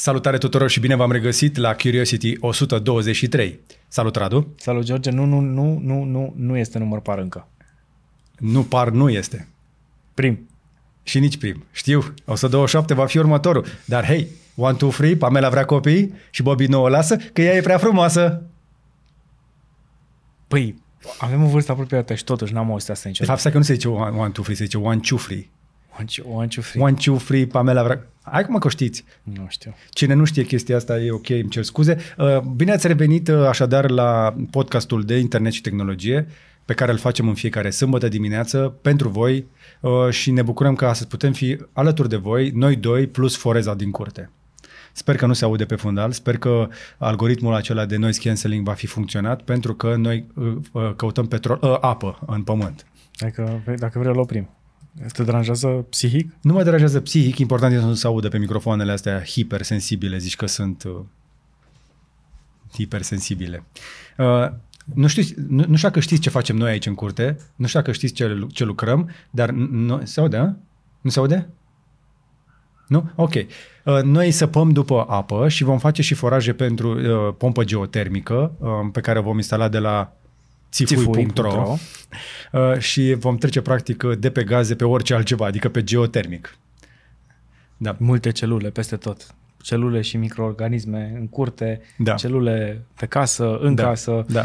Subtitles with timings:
[0.00, 3.60] Salutare tuturor și bine v-am regăsit la Curiosity 123.
[3.88, 4.54] Salut, Radu!
[4.56, 5.10] Salut, George!
[5.10, 7.48] Nu, nu, nu, nu, nu, nu este număr par încă.
[8.38, 9.48] Nu par, nu este.
[10.14, 10.48] Prim.
[11.02, 11.64] Și nici prim.
[11.72, 13.64] Știu, 127 va fi următorul.
[13.84, 17.54] Dar hei, one, two, three, Pamela vrea copii și Bobby nu o lasă, că ea
[17.54, 18.42] e prea frumoasă.
[20.48, 20.82] Păi,
[21.18, 23.30] avem o vârstă apropiată și totuși n-am auzit asta De niciodată.
[23.30, 25.48] fapt, stai că nu se zice one, one two, three, se zice one, two, three.
[25.98, 26.82] One, two, one, two, three.
[26.82, 28.06] One, two, three, Pamela vrea...
[28.22, 29.04] Hai cum că o știți.
[29.22, 29.74] Nu știu.
[29.90, 31.98] Cine nu știe chestia asta e ok, îmi cer scuze.
[32.18, 36.26] Uh, Bine ați revenit uh, așadar la podcastul de internet și tehnologie
[36.64, 39.46] pe care îl facem în fiecare sâmbătă dimineață pentru voi
[39.80, 43.74] uh, și ne bucurăm că astăzi putem fi alături de voi, noi doi plus Foreza
[43.74, 44.30] din curte.
[44.92, 48.72] Sper că nu se aude pe fundal, sper că algoritmul acela de noise cancelling va
[48.72, 52.86] fi funcționat pentru că noi uh, uh, căutăm petrol, uh, apă în pământ.
[53.18, 54.48] Dacă, vrei- dacă vrei, îl oprim.
[55.12, 56.32] Te deranjează psihic?
[56.40, 60.36] Nu mă deranjează psihic, important este să nu se audă pe microfoanele astea hipersensibile, zici
[60.36, 61.00] că sunt uh,
[62.72, 63.64] hipersensibile.
[64.18, 64.48] Uh,
[64.94, 67.78] nu știu, nu, nu știu dacă știți ce facem noi aici în curte, nu știu
[67.80, 70.52] dacă știți ce, lu- ce lucrăm, dar n- nu, se aude, a?
[71.00, 71.48] Nu se aude?
[72.88, 73.10] Nu?
[73.14, 73.34] Ok.
[73.34, 78.68] Uh, Noi săpăm după apă și vom face și foraje pentru uh, pompă geotermică uh,
[78.92, 80.12] pe care o vom instala de la
[80.72, 81.76] țifui.ro Țifui.ro.
[82.52, 86.56] uh, și vom trece practic de pe gaze pe orice altceva, adică pe geotermic.
[87.76, 87.96] Da.
[87.98, 89.34] Multe celule peste tot.
[89.62, 92.14] Celule și microorganisme în curte, Da.
[92.14, 93.82] celule pe casă, în da.
[93.82, 94.24] casă.
[94.28, 94.44] Da.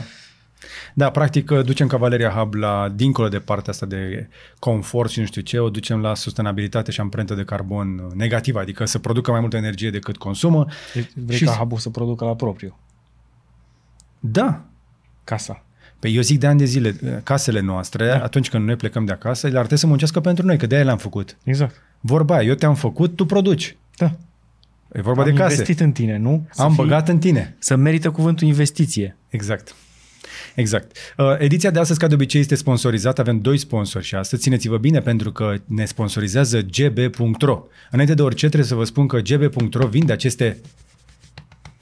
[0.93, 5.41] Da, practic ducem Cavaleria Hub la dincolo de partea asta de confort și nu știu
[5.41, 9.57] ce, o ducem la sustenabilitate și amprentă de carbon negativă, adică să producă mai multă
[9.57, 10.65] energie decât consumă.
[10.93, 12.77] Deci Vrei Și- ca hub să producă la propriu.
[14.19, 14.65] Da,
[15.23, 15.65] Casa.
[16.03, 18.23] Pe eu zic de ani de zile, casele noastre, da.
[18.23, 20.75] atunci când noi plecăm de acasă, le ar trebui să muncească pentru noi, că de
[20.75, 21.37] aia le-am făcut.
[21.43, 21.81] Exact.
[21.99, 23.77] Vorba aia, eu te-am făcut, tu produci.
[23.97, 24.11] Da.
[24.93, 25.51] E vorba Am de case.
[25.51, 26.47] investit în tine, nu?
[26.51, 27.55] Să Am fii- băgat în tine.
[27.59, 29.17] Să merită cuvântul investiție.
[29.29, 29.75] Exact.
[30.55, 30.97] Exact.
[31.17, 33.21] Uh, ediția de astăzi, ca de obicei, este sponsorizată.
[33.21, 34.41] Avem doi sponsori și astăzi.
[34.41, 37.63] Țineți-vă bine pentru că ne sponsorizează gb.ro.
[37.91, 40.57] Înainte de orice, trebuie să vă spun că gb.ro vinde aceste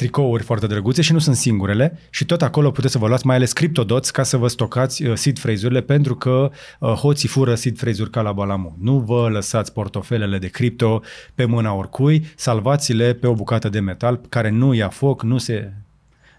[0.01, 3.35] tricouri foarte drăguțe și nu sunt singurele și tot acolo puteți să vă luați mai
[3.35, 7.77] ales CryptoDots ca să vă stocați uh, seed phrase-urile pentru că uh, hoții fură seed
[7.77, 8.75] phrase-uri ca la Balamu.
[8.79, 11.01] Nu vă lăsați portofelele de cripto
[11.35, 15.73] pe mâna oricui, salvați-le pe o bucată de metal care nu ia foc, nu se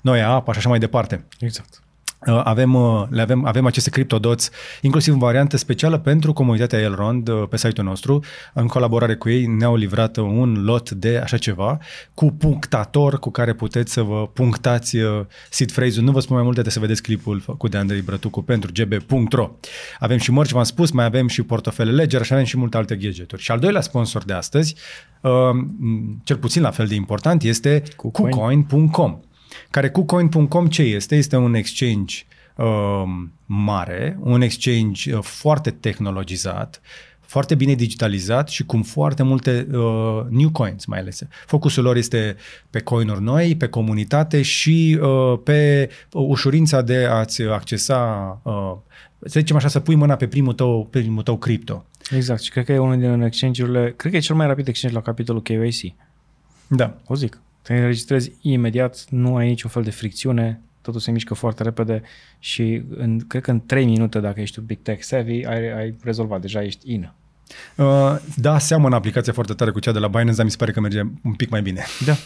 [0.00, 1.24] nu ia apă și așa mai departe.
[1.38, 1.82] Exact.
[2.26, 4.50] Uh, Avem, uh, le avem, avem aceste CryptoDots,
[4.80, 8.24] inclusiv în variantă specială pentru comunitatea Elrond uh, pe site-ul nostru.
[8.52, 11.78] În colaborare cu ei ne-au livrat uh, un lot de așa ceva
[12.14, 16.04] cu punctator cu care puteți să vă punctați uh, seed phrase-ul.
[16.04, 19.50] Nu vă spun mai multe, trebuie să vedeți clipul făcut de Andrei Brătucu pentru gb.ro.
[19.98, 22.96] Avem și mărci, v-am spus, mai avem și portofele Ledger și avem și multe alte
[22.96, 23.42] gadgeturi.
[23.42, 24.74] Și al doilea sponsor de astăzi,
[25.20, 25.30] uh,
[26.24, 28.66] cel puțin la fel de important, este KuCoin.
[29.72, 31.16] KuCoin.com care KuCoin.com ce este?
[31.16, 32.24] Este un exchange
[32.56, 36.80] um, mare, un exchange uh, foarte tehnologizat,
[37.20, 41.22] foarte bine digitalizat și cu foarte multe uh, new coins mai ales.
[41.46, 42.36] Focusul lor este
[42.70, 48.76] pe coinuri noi, pe comunitate și uh, pe ușurința de a-ți accesa, uh,
[49.20, 51.84] să zicem așa, să pui mâna pe primul tău, pe primul tău cripto.
[52.10, 52.40] Exact.
[52.40, 55.02] Și cred că e unul din exchange-urile, cred că e cel mai rapid exchange la
[55.02, 55.94] capitolul KYC.
[56.66, 56.96] Da.
[57.06, 57.40] O zic.
[57.62, 62.02] Te înregistrezi imediat, nu ai niciun fel de fricțiune, totul se mișcă foarte repede
[62.38, 65.96] și în, cred că în 3 minute, dacă ești un big tech savvy, ai, ai
[66.02, 67.12] rezolvat, deja ești in.
[67.76, 70.72] Uh, da, seamănă aplicația foarte tare cu cea de la Binance, dar mi se pare
[70.72, 71.84] că merge un pic mai bine.
[72.06, 72.16] Da,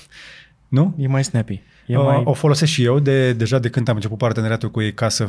[0.69, 0.95] Nu?
[0.99, 1.63] e mai snappy.
[1.87, 2.23] E Uh, mai...
[2.25, 5.29] O folosesc și eu de, deja de când am început parteneriatul cu ei ca să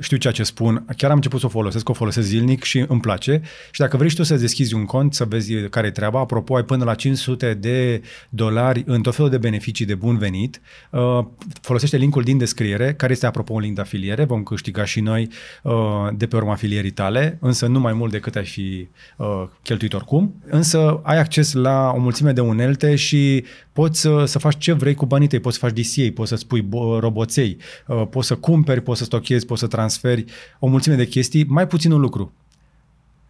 [0.00, 0.84] știu ceea ce spun.
[0.96, 3.42] Chiar am început să o folosesc, o folosesc zilnic și îmi place.
[3.70, 6.56] Și dacă vrei și tu să deschizi un cont, să vezi care e treaba, apropo,
[6.56, 10.60] ai până la 500 de dolari în tot felul de beneficii de bun venit.
[10.90, 11.24] Uh,
[11.60, 14.24] folosește linkul din descriere, care este apropo un link de afiliere.
[14.24, 15.28] Vom câștiga și noi
[15.62, 15.72] uh,
[16.16, 19.26] de pe urma afilierii tale, însă nu mai mult decât ai fi uh,
[19.62, 20.34] cheltuit oricum.
[20.46, 24.94] Însă ai acces la o mulțime de unelte și poți să, să faci ce vrei
[24.94, 27.56] cu banii tăi, poți să faci DCA, poți să-ți pui bo- roboței,
[27.86, 30.24] uh, poți să cumperi, poți să stochezi, poți să transferi,
[30.58, 32.32] o mulțime de chestii, mai puțin un lucru.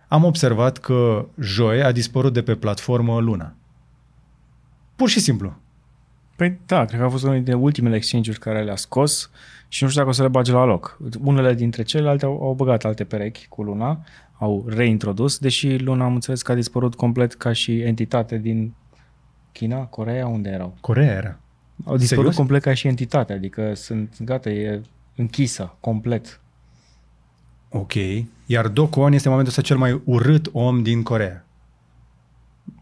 [0.08, 3.54] Am observat că joi a dispărut de pe platformă Luna.
[4.96, 5.56] Pur și simplu.
[6.36, 9.30] Păi da, cred că a fost unul dintre ultimele exchange-uri care le-a scos
[9.68, 10.98] și nu știu dacă o să le bage la loc.
[11.22, 14.04] Unele dintre celelalte au, au băgat alte perechi cu Luna,
[14.38, 18.74] au reintrodus, deși Luna am înțeles că a dispărut complet ca și entitate din
[19.52, 20.76] China, Coreea, unde erau?
[20.80, 21.38] Corea era.
[21.84, 22.36] Au dispărut Serios?
[22.36, 24.82] complet ca și entitate, adică sunt gata, e
[25.16, 26.40] închisă complet.
[27.68, 27.92] Ok.
[28.46, 31.44] Iar Do Kwon este în momentul ăsta cel mai urât om din Corea.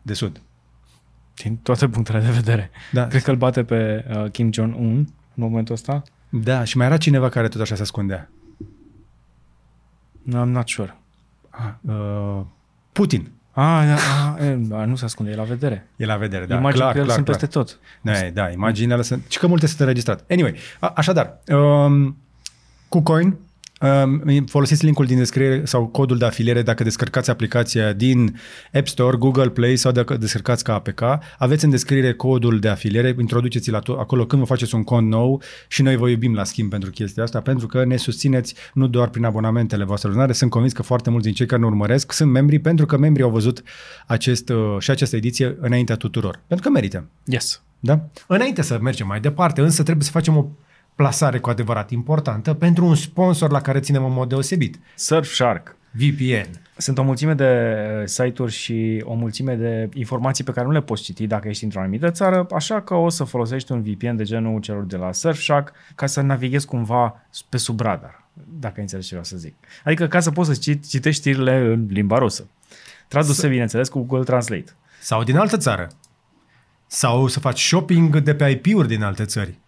[0.02, 0.40] De Sud.
[1.34, 2.70] Din toate punctele de vedere.
[2.92, 3.06] Da.
[3.06, 6.02] Cred că îl bate pe uh, Kim Jong-un în momentul ăsta.
[6.28, 8.30] Da, și mai era cineva care tot așa se ascundea.
[10.22, 10.96] No, I'm not sure.
[11.50, 12.40] Ah, uh,
[12.92, 13.30] Putin.
[13.60, 15.88] Ah, da, ah, e, da, nu se ascunde, e la vedere.
[15.96, 16.56] E la vedere, da.
[16.56, 17.38] Imaginile clar, pe el clar, sunt clar.
[17.38, 17.78] peste tot.
[18.00, 18.12] Da,
[18.42, 19.24] da, imaginele sunt...
[19.28, 20.24] Și că multe sunt înregistrate.
[20.28, 22.16] Anyway, a, așadar, um,
[22.88, 23.38] cu Coin, um,
[24.46, 28.38] folosiți linkul din descriere sau codul de afiliere dacă descărcați aplicația din
[28.72, 31.02] App Store, Google Play sau dacă descărcați ca APK.
[31.38, 35.42] Aveți în descriere codul de afiliere, introduceți-l ato- acolo când vă faceți un cont nou
[35.68, 39.08] și noi vă iubim la schimb pentru chestia asta, pentru că ne susțineți nu doar
[39.08, 42.30] prin abonamentele voastre lunare, sunt convins că foarte mulți din cei care ne urmăresc sunt
[42.30, 43.62] membri pentru că membrii au văzut
[44.06, 46.40] acest, uh, și această ediție înaintea tuturor.
[46.46, 47.08] Pentru că merită.
[47.24, 47.62] Yes.
[47.80, 48.08] Da?
[48.26, 50.46] Înainte să mergem mai departe, însă trebuie să facem o
[50.98, 54.78] plasare cu adevărat importantă pentru un sponsor la care ținem în mod deosebit.
[54.94, 55.76] Surfshark.
[55.90, 56.48] VPN.
[56.76, 60.80] Sunt o mulțime de uh, site-uri și o mulțime de informații pe care nu le
[60.80, 64.22] poți citi dacă ești într-o anumită țară, așa că o să folosești un VPN de
[64.22, 68.24] genul celor de la Surfshark ca să navighezi cumva pe sub radar,
[68.58, 69.54] dacă înțelegi ce vreau să zic.
[69.84, 72.46] Adică ca să poți să citi, citești știrile în limba rusă.
[73.08, 74.72] Traduse, bineînțeles, cu Google Translate.
[75.00, 75.88] Sau din altă țară.
[76.86, 79.58] Sau să faci shopping de pe IP-uri din alte țări.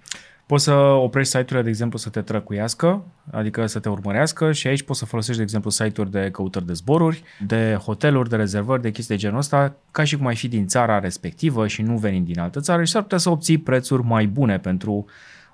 [0.50, 4.82] Poți să oprești site-urile, de exemplu, să te trăcuiască, adică să te urmărească și aici
[4.82, 8.90] poți să folosești, de exemplu, site-uri de căutări de zboruri, de hoteluri, de rezervări, de
[8.90, 12.26] chestii de genul ăsta, ca și cum ai fi din țara respectivă și nu venind
[12.26, 15.04] din altă țară și s-ar putea să obții prețuri mai bune pentru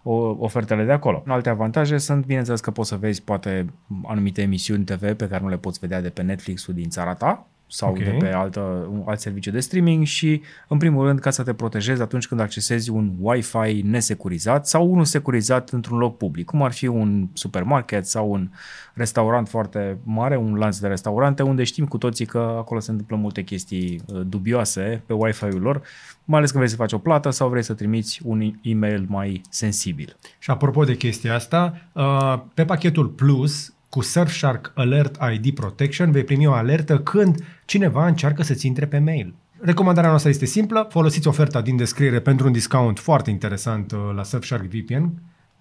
[0.02, 1.22] o- ofertele de acolo.
[1.26, 3.66] Alte avantaje sunt, bineînțeles, că poți să vezi poate
[4.06, 7.46] anumite emisiuni TV pe care nu le poți vedea de pe Netflix-ul din țara ta
[7.68, 7.96] sau Ok.
[7.96, 8.10] okay.
[8.10, 11.54] de pe altă, un alt serviciu de streaming și, în primul rând, ca să te
[11.54, 16.72] protejezi atunci când accesezi un Wi-Fi nesecurizat sau unul securizat într-un loc public, cum ar
[16.72, 18.48] fi un supermarket sau un
[18.94, 23.16] restaurant foarte mare, un lanț de restaurante, unde știm cu toții că acolo se întâmplă
[23.16, 25.82] multe chestii uh, dubioase pe Wi-Fi-ul lor,
[26.24, 29.40] mai ales când vrei să faci o plată sau vrei să trimiți un e-mail mai
[29.50, 30.16] sensibil.
[30.38, 36.24] Și apropo de chestia asta, uh, pe pachetul Plus cu Surfshark Alert ID Protection vei
[36.24, 39.34] primi o alertă când cineva încearcă să-ți intre pe mail.
[39.60, 44.22] Recomandarea noastră este simplă, folosiți oferta din descriere pentru un discount foarte interesant uh, la
[44.22, 45.12] Surfshark VPN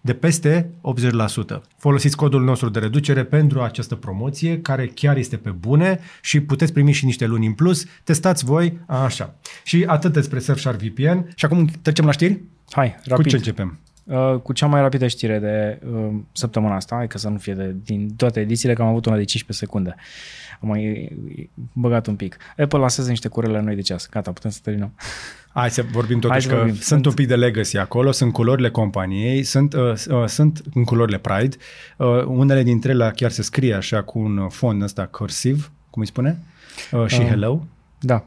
[0.01, 0.69] de peste
[1.57, 1.61] 80%.
[1.77, 6.73] Folosiți codul nostru de reducere pentru această promoție, care chiar este pe bune și puteți
[6.73, 7.85] primi și niște luni în plus.
[8.03, 9.35] Testați voi așa.
[9.63, 11.27] Și atât despre Surfshark VPN.
[11.35, 12.41] Și acum trecem la știri?
[12.71, 13.27] Hai, Cu rapid.
[13.27, 13.79] ce începem?
[14.05, 17.53] Uh, cu cea mai rapidă știre de uh, săptămâna asta, hai că să nu fie
[17.53, 19.95] de, din toate edițiile, că am avut una de 15 secunde.
[20.61, 21.11] Am mai
[21.73, 22.37] băgat un pic.
[22.57, 24.09] Apple lansează niște curele noi de ceas.
[24.09, 24.93] Gata, putem să terminăm.
[25.53, 26.73] Hai să vorbim totuși Hai să că vorbim.
[26.73, 30.83] sunt, Sunt- un pic de legacy acolo, sunt culorile companiei, sunt, uh, uh, sunt în
[30.83, 31.55] culorile Pride,
[31.97, 36.07] uh, unele dintre ele chiar se scrie așa cu un fond ăsta cursiv, cum îi
[36.07, 36.37] spune,
[36.91, 37.25] uh, și Um.
[37.27, 37.65] hello,
[37.99, 38.25] Da.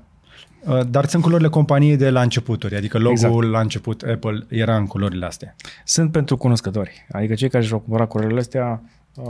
[0.64, 3.52] Uh, dar sunt culorile companiei de la începuturi, adică logo-ul Exact.
[3.52, 5.54] la început Apple era în culorile astea.
[5.84, 7.06] Sunt pentru cunoscători.
[7.12, 8.82] Adică cei care își vor cumpăra curele astea
[9.14, 9.24] uh,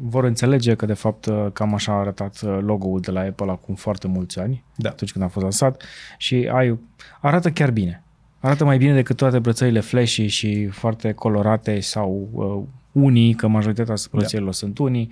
[0.00, 3.50] vor înțelege că de fapt uh, cam așa a arătat uh, logo-ul de la Apple
[3.50, 4.88] acum foarte mulți ani, Da.
[4.88, 5.82] atunci când a fost lansat
[6.18, 6.78] și ai,
[7.20, 8.02] arată chiar bine.
[8.40, 12.68] Arată mai bine decât toate brățările flashy și foarte colorate sau uh,
[13.02, 15.10] unii, că majoritatea brățărilor sunt unii.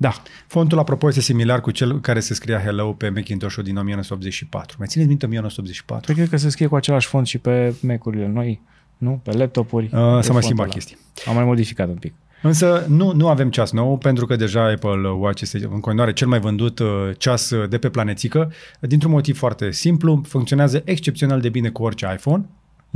[0.00, 0.12] Da,
[0.46, 4.76] Fontul, apropo, este similar cu cel care se scria Hello pe Macintosh-ul din 1984.
[4.78, 6.06] Mai țineți minte 1984?
[6.06, 8.60] Păi cred că se scrie cu același font și pe Mac-urile noi,
[8.98, 9.20] nu?
[9.22, 9.84] Pe laptopuri.
[9.84, 10.74] Uh, pe s-a mai fontul schimbat ăla.
[10.74, 10.96] chestii.
[11.26, 12.14] Am mai modificat un pic.
[12.42, 16.28] Însă nu, nu avem ceas nou, pentru că deja Apple Watch este în continuare cel
[16.28, 21.48] mai vândut uh, ceas uh, de pe planetică, dintr-un motiv foarte simplu, funcționează excepțional de
[21.48, 22.44] bine cu orice iPhone,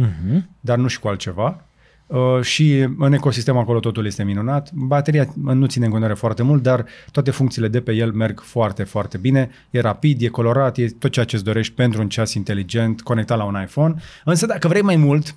[0.02, 0.42] Uh-huh.
[0.60, 1.64] dar nu și cu altceva.
[2.12, 4.72] Uh, și în ecosistem acolo totul este minunat.
[4.72, 8.82] Bateria nu ține în continuare foarte mult, dar toate funcțiile de pe el merg foarte,
[8.82, 9.50] foarte bine.
[9.70, 13.38] E rapid, e colorat, e tot ceea ce îți dorești pentru un ceas inteligent conectat
[13.38, 13.94] la un iPhone.
[14.24, 15.36] Însă dacă vrei mai mult,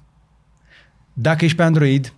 [1.14, 2.14] dacă ești pe Android,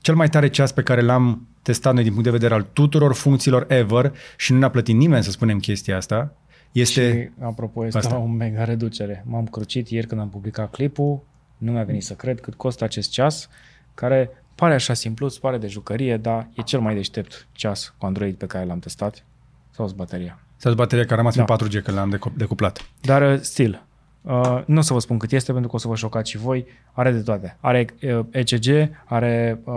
[0.00, 3.14] cel mai tare ceas pe care l-am testat noi din punct de vedere al tuturor
[3.14, 6.36] funcțiilor ever și nu ne-a plătit nimeni să spunem chestia asta,
[6.72, 7.32] este...
[7.36, 8.18] Și, apropo, este Asta.
[8.18, 9.24] o mega reducere.
[9.26, 11.22] M-am crucit ieri când am publicat clipul,
[11.62, 13.48] nu mi-a venit să cred cât costă acest ceas,
[13.94, 18.06] care pare așa simplu, îți pare de jucărie, dar e cel mai deștept ceas cu
[18.06, 19.24] Android pe care l-am testat.
[19.70, 20.38] Sau bateria.
[20.56, 21.44] Sau bateria care a rămas Da.
[21.44, 22.88] pe 4G că l-am decu- decuplat.
[23.00, 23.82] Dar, uh, still,
[24.22, 26.36] uh, nu o să vă spun cât este, pentru că o să vă șocați și
[26.36, 26.66] voi.
[26.92, 27.56] Are de toate.
[27.60, 28.66] Are uh, ECG,
[29.04, 29.74] are, uh,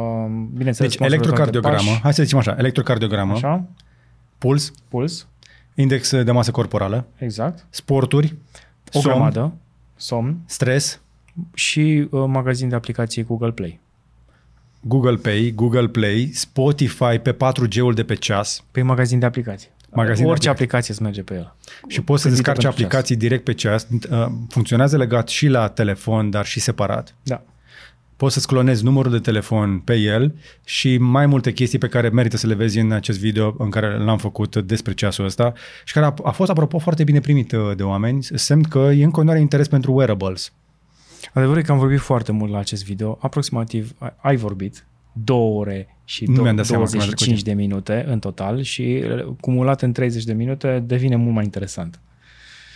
[0.53, 3.47] bineînțeles, Deci, măsurător de electrocardiogramă, pași, hai să zicem așa, electrocardiogramă, așa.
[3.47, 3.63] Așa,
[4.37, 5.27] puls, puls,
[5.75, 7.65] index de masă corporală, exact.
[7.69, 8.35] sporturi,
[8.93, 9.53] O somn, grămadă,
[9.95, 10.99] somn stres,
[11.53, 13.79] și uh, magazin de aplicații Google Play.
[14.81, 18.63] Google Pay, Google Play, Spotify pe 4G-ul de pe ceas.
[18.71, 19.69] Pe magazin de aplicații.
[19.91, 20.49] Magazin de Orice aplicații.
[20.49, 21.55] aplicație îți merge pe el.
[21.87, 22.73] Și poți să Gândită descarci pentru ceas.
[22.73, 23.87] aplicații direct pe ceas.
[24.11, 27.15] Uh, Funcționează legat și la telefon, dar și separat.
[27.23, 27.41] Da.
[28.17, 32.37] Poți să-ți clonezi numărul de telefon pe el și mai multe chestii pe care merită
[32.37, 35.53] să le vezi în acest video în care l-am făcut despre ceasul ăsta
[35.85, 39.03] și care a, a fost, apropo, foarte bine primit uh, de oameni, semn că e
[39.03, 40.51] în continuare interes pentru wearables.
[41.35, 45.59] Adevărul e că am vorbit foarte mult la acest video, aproximativ ai- ai vorbit două
[45.59, 48.61] ore și Nu dou- mi-am dat seama cum a 25 trecut de minute în total
[48.61, 51.99] și uh, cumulat în 30 de minute devine mult mai interesant.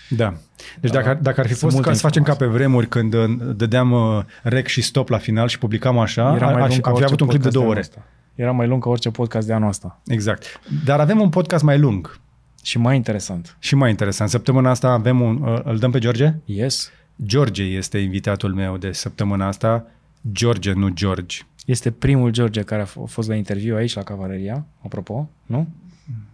[0.10, 0.34] Da.
[0.80, 2.58] Deci dacă, dacă ar fi Sunt fost multe ca să facem ca informații.
[2.58, 6.46] pe vremuri când uh, dădeam uh, rec și stop la final și publicam așa, Era
[6.52, 7.80] mai aș, lung ca am fi orice avut un clip de podcast două anul ore.
[7.80, 8.06] ăsta.
[8.36, 10.02] Era mai lung ca orice podcast de anul ăsta.
[10.08, 10.60] Exact.
[10.86, 12.20] Dar avem un podcast mai lung
[12.64, 13.56] Și mai interesant.
[13.60, 14.30] și mai interesant.
[14.30, 15.42] Săptămâna asta avem un...
[15.42, 16.34] uh, Îl dăm pe George?
[16.46, 16.92] Yes.
[17.26, 19.86] George este invitatul meu de săptămâna asta.
[20.32, 21.38] George, nu George.
[21.66, 25.68] Este primul George care a f- fost la interviu aici la Cavaleria, apropo, nu?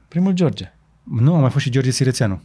[0.08, 0.72] Primul George.
[1.04, 2.42] Nu, a mai fost și George Sirețeanu.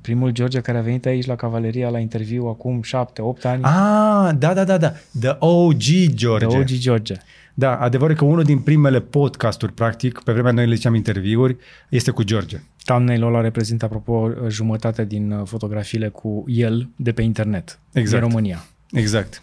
[0.00, 3.62] Primul George care a venit aici la Cavaleria la interviu acum șapte, opt ani.
[3.62, 4.92] Ah, da, da, da, da.
[5.20, 5.82] The OG
[6.14, 6.46] George.
[6.46, 7.14] de OG George.
[7.54, 11.56] Da, adevărul e că unul din primele podcasturi, practic, pe vremea noi le ziceam interviuri,
[11.88, 12.60] este cu George.
[12.84, 17.78] Thumbnail-ul ăla reprezintă, apropo, jumătate din uh, fotografiile cu el de pe internet.
[17.92, 18.22] Exact.
[18.22, 18.64] Din România.
[18.90, 19.42] Exact.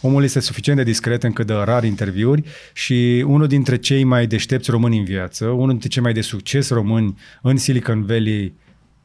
[0.00, 4.70] Omul este suficient de discret încât dă rar interviuri și unul dintre cei mai deștepți
[4.70, 8.54] români în viață, unul dintre cei mai de succes români în Silicon Valley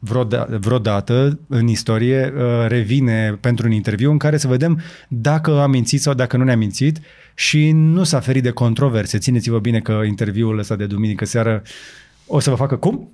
[0.08, 5.68] vreoda- vreodată în istorie, uh, revine pentru un interviu în care să vedem dacă a
[5.68, 7.00] mințit sau dacă nu ne-a mințit
[7.36, 9.18] și nu s-a ferit de controverse.
[9.18, 11.62] Țineți-vă bine că interviul ăsta de duminică seară
[12.28, 13.10] o să vă facă cum?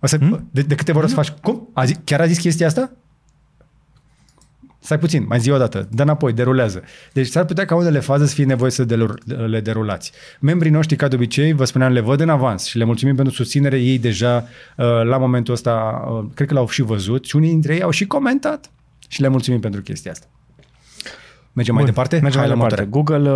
[0.00, 0.48] O să, Hmm?
[0.50, 1.68] de, de câte ori o să faci cum?
[1.72, 2.92] A zi, chiar a zis chestia asta?
[4.82, 6.82] Stai puțin, mai zi o dată, dă înapoi, derulează.
[7.12, 10.12] Deci s-ar putea ca unele faze să fie nevoie să delur- le derulați.
[10.40, 13.34] Membrii noștri, ca de obicei, vă spuneam, le văd în avans și le mulțumim pentru
[13.34, 13.78] susținere.
[13.78, 14.36] Ei deja,
[14.76, 17.90] uh, la momentul ăsta, uh, cred că l-au și văzut și unii dintre ei au
[17.90, 18.70] și comentat
[19.08, 20.26] și le mulțumim pentru chestia asta.
[21.52, 22.18] Mergem mai Bun, departe?
[22.22, 22.88] Mergem Hai mai la departe.
[22.92, 23.18] motoare.
[23.18, 23.30] Google,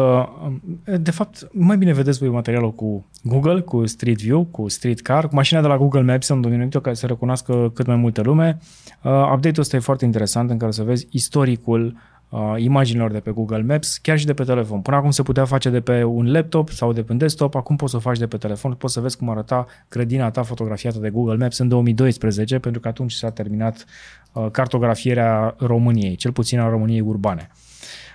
[0.93, 5.01] uh, de fapt, mai bine vedeți voi materialul cu Google, cu Street View, cu Street
[5.01, 8.23] Car, cu mașina de la Google Maps, am dominat-o ca să recunoască cât mai multă
[8.23, 8.59] lume.
[9.03, 11.97] Uh, update-ul ăsta e foarte interesant în care să vezi istoricul
[12.29, 14.81] uh, imaginilor de pe Google Maps, chiar și de pe telefon.
[14.81, 17.77] Până acum se putea face de pe un laptop sau de pe un desktop, acum
[17.77, 20.99] poți să o faci de pe telefon, poți să vezi cum arăta grădina ta fotografiată
[20.99, 23.85] de Google Maps în 2012, pentru că atunci s-a terminat
[24.33, 27.51] uh, cartografierea României, cel puțin a României urbane.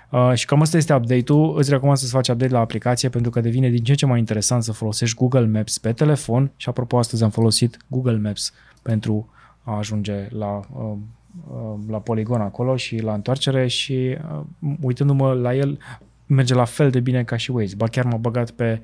[0.10, 1.58] Uh, și cam asta este update-ul.
[1.58, 4.20] Îți recomand să-ți faci update la aplicație pentru că devine din ce în ce mai
[4.20, 9.30] interesant să folosești Google Maps pe telefon și apropo astăzi am folosit Google Maps pentru
[9.64, 10.92] a ajunge la, uh,
[11.52, 14.42] uh, la poligon acolo și la întoarcere și uh,
[14.82, 15.78] uitându-mă la el
[16.26, 17.76] merge la fel de bine ca și Waze.
[17.76, 18.82] Ba chiar m-a băgat pe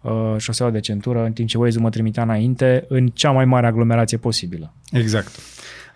[0.00, 3.66] uh, șoseaua de centură în timp ce Waze mă trimitea înainte în cea mai mare
[3.66, 4.72] aglomerație posibilă.
[4.90, 5.28] Exact.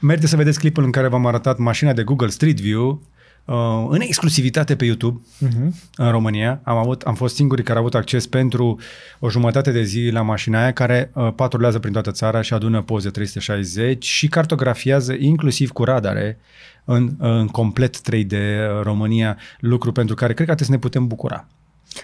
[0.00, 3.02] Merită să vedeți clipul în care v-am arătat mașina de Google Street View
[3.50, 5.70] uh, în exclusivitate pe YouTube Uh-huh.
[5.96, 6.60] în România.
[6.62, 8.78] Am, avut, am fost singurii care au avut acces pentru
[9.18, 12.82] o jumătate de zi la mașina aia care uh, patrulează prin toată țara și adună
[12.82, 16.38] poze 360 și cartografiază inclusiv cu radare
[16.84, 21.06] în, în complet 3D uh, România, lucru pentru care cred că trebuie să ne putem
[21.06, 21.46] bucura.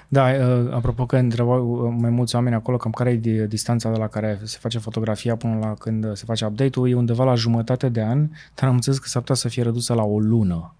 [0.08, 3.90] Da, uh, apropo că întrebau uh, mai mulți oameni acolo cam care e di- distanța
[3.90, 7.34] de la care se face fotografia până la când se face update-ul, e undeva la
[7.34, 10.74] jumătate de an, dar am înțeles că s-ar putea să fie redusă la o lună.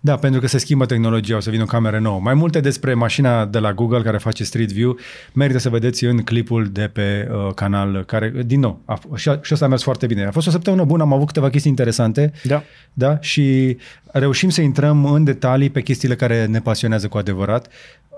[0.00, 2.20] Da, pentru că se schimbă tehnologia, o să vină o cameră nouă.
[2.20, 4.96] Mai multe despre mașina de la Google care face Street View
[5.32, 9.38] merită să vedeți în clipul de pe uh, canal, care, din nou, a, și, a,
[9.42, 10.24] și ăsta a mers foarte bine.
[10.24, 12.62] A fost o săptămână bună, am avut câteva chestii interesante Da.
[12.92, 13.18] da?
[13.20, 17.68] și reușim să intrăm în detalii pe chestiile care ne pasionează cu adevărat.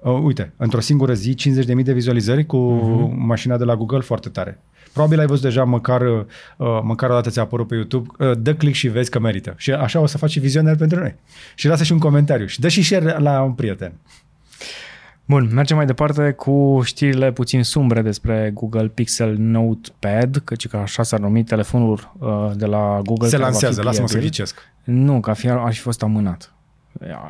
[0.02, 3.16] Uh, uite, într-o singură zi, 50.000 de vizualizări cu uh-huh.
[3.16, 4.58] mașina de la Google, foarte tare.
[4.96, 8.54] Probabil ai văzut deja, măcar, uh, măcar o dată ți-a apărut pe YouTube, uh, dă
[8.54, 9.54] click și vezi că merită.
[9.56, 11.14] Și așa o să faci și vizionari pentru noi.
[11.54, 13.92] Și lasă și un comentariu și dă și share la un prieten.
[15.24, 21.02] Bun, mergem mai departe cu știrile puțin sumbre despre Google Pixel Notepad, căci că așa
[21.02, 23.28] s-ar numi telefonul uh, de la Google.
[23.28, 24.30] Se care va fi lansează, lasă-mă să pliabil.
[24.30, 24.58] ghicesc.
[24.84, 26.54] Nu, că ar fi, ar fi fost amânat.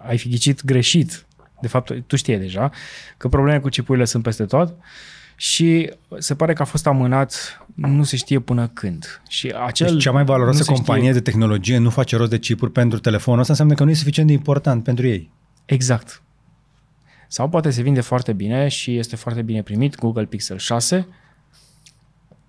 [0.09, 1.27] Ai fi ghicit greșit.
[1.61, 2.71] De fapt, tu știi deja
[3.17, 4.75] că problemele cu chipurile sunt peste tot
[5.37, 9.23] și se pare că a fost amânat, nu se știe până când.
[9.29, 12.31] Și acel Deci cea mai nu valoroasă se companie știe- de tehnologie nu face rost
[12.31, 15.31] de chipuri pentru telefonul ăsta, înseamnă că nu e suficient de important pentru ei.
[15.65, 16.23] Exact.
[17.29, 21.07] Sau poate se vinde foarte bine și este foarte bine primit Google Pixel 6.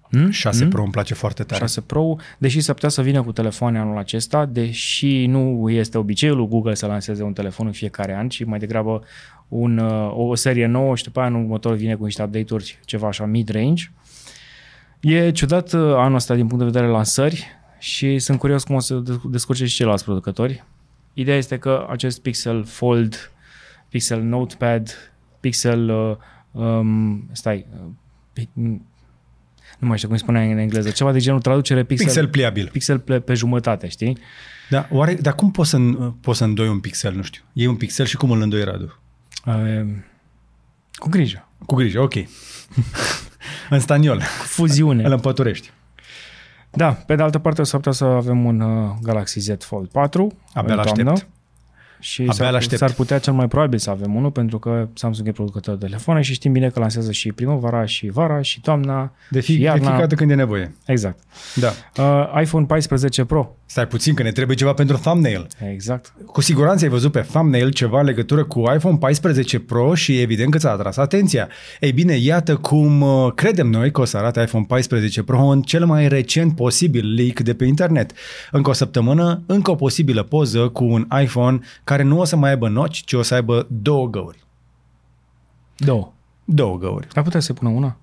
[0.10, 0.30] Hmm?
[0.30, 1.60] 6 Pro îmi place foarte tare.
[1.60, 6.38] 6 Pro, deși s-ar putea să vină cu telefoane anul acesta, deși nu este obiceiul
[6.38, 9.04] lui Google să lanseze un telefon în fiecare an, ci mai degrabă
[9.48, 13.08] un, uh, o serie nouă și după aia în următor vine cu niște update-uri ceva
[13.08, 13.92] așa mid-range.
[15.00, 17.46] E ciudat uh, anul ăsta din punct de vedere lansări
[17.80, 20.64] și sunt curios cum o să descurce și ceilalți producători.
[21.14, 23.32] Ideea este că acest Pixel Fold,
[23.90, 27.66] Pixel Notepad, Pixel, uh, um, stai,
[28.34, 28.76] uh,
[29.77, 32.69] nu mai știu cum spunea în engleză, ceva de genul traducere pixel, Pixel pliabil.
[32.72, 34.17] pixel pe, pe jumătate, știi?
[34.69, 35.77] Da, oare, dar cum poți să,
[36.22, 37.41] poți să îndoi un pixel, nu știu?
[37.53, 39.00] E un pixel și cum îl îndoi, Radu?
[39.46, 39.86] Uh,
[40.93, 41.48] cu grijă.
[41.65, 42.13] Cu grijă, ok.
[43.69, 44.17] în staniol.
[44.17, 45.03] Cu fuziune.
[45.03, 45.72] Îl împăturești.
[46.72, 49.88] Da, pe de altă parte o să putea să avem un uh, Galaxy Z Fold
[49.89, 51.13] 4 Abia în toamnă.
[52.00, 52.06] L-aștept.
[52.13, 52.80] Și Abia s-ar, l-aștept.
[52.80, 56.22] s-ar putea cel mai probabil să avem unul, pentru că Samsung e producător de telefoane
[56.22, 59.63] și știm bine că lansează și primăvara, și vara, și toamna, De, fi, și de
[59.63, 59.80] iarna.
[59.80, 60.75] fiecare dată când e nevoie.
[60.86, 61.20] Exact.
[61.56, 61.72] Da.
[62.04, 63.56] Uh, iPhone 14 Pro.
[63.69, 65.47] Stai puțin că ne trebuie ceva pentru thumbnail.
[65.71, 66.13] Exact.
[66.25, 70.51] Cu siguranță ai văzut pe thumbnail ceva în legătură cu iPhone 14 Pro și evident
[70.51, 71.50] că ți-a atras atenția.
[71.79, 75.62] Ei bine, iată cum uh, credem noi că o să arate iPhone 14 Pro în
[75.62, 78.12] cel mai recent posibil leak de pe internet.
[78.51, 82.50] Încă o săptămână, încă o posibilă poză cu un iPhone care nu o să mai
[82.50, 84.45] aibă noci, ci o să aibă două găuri.
[85.77, 86.13] Două.
[86.45, 87.07] Două găuri.
[87.13, 87.97] Ar putea să pună una?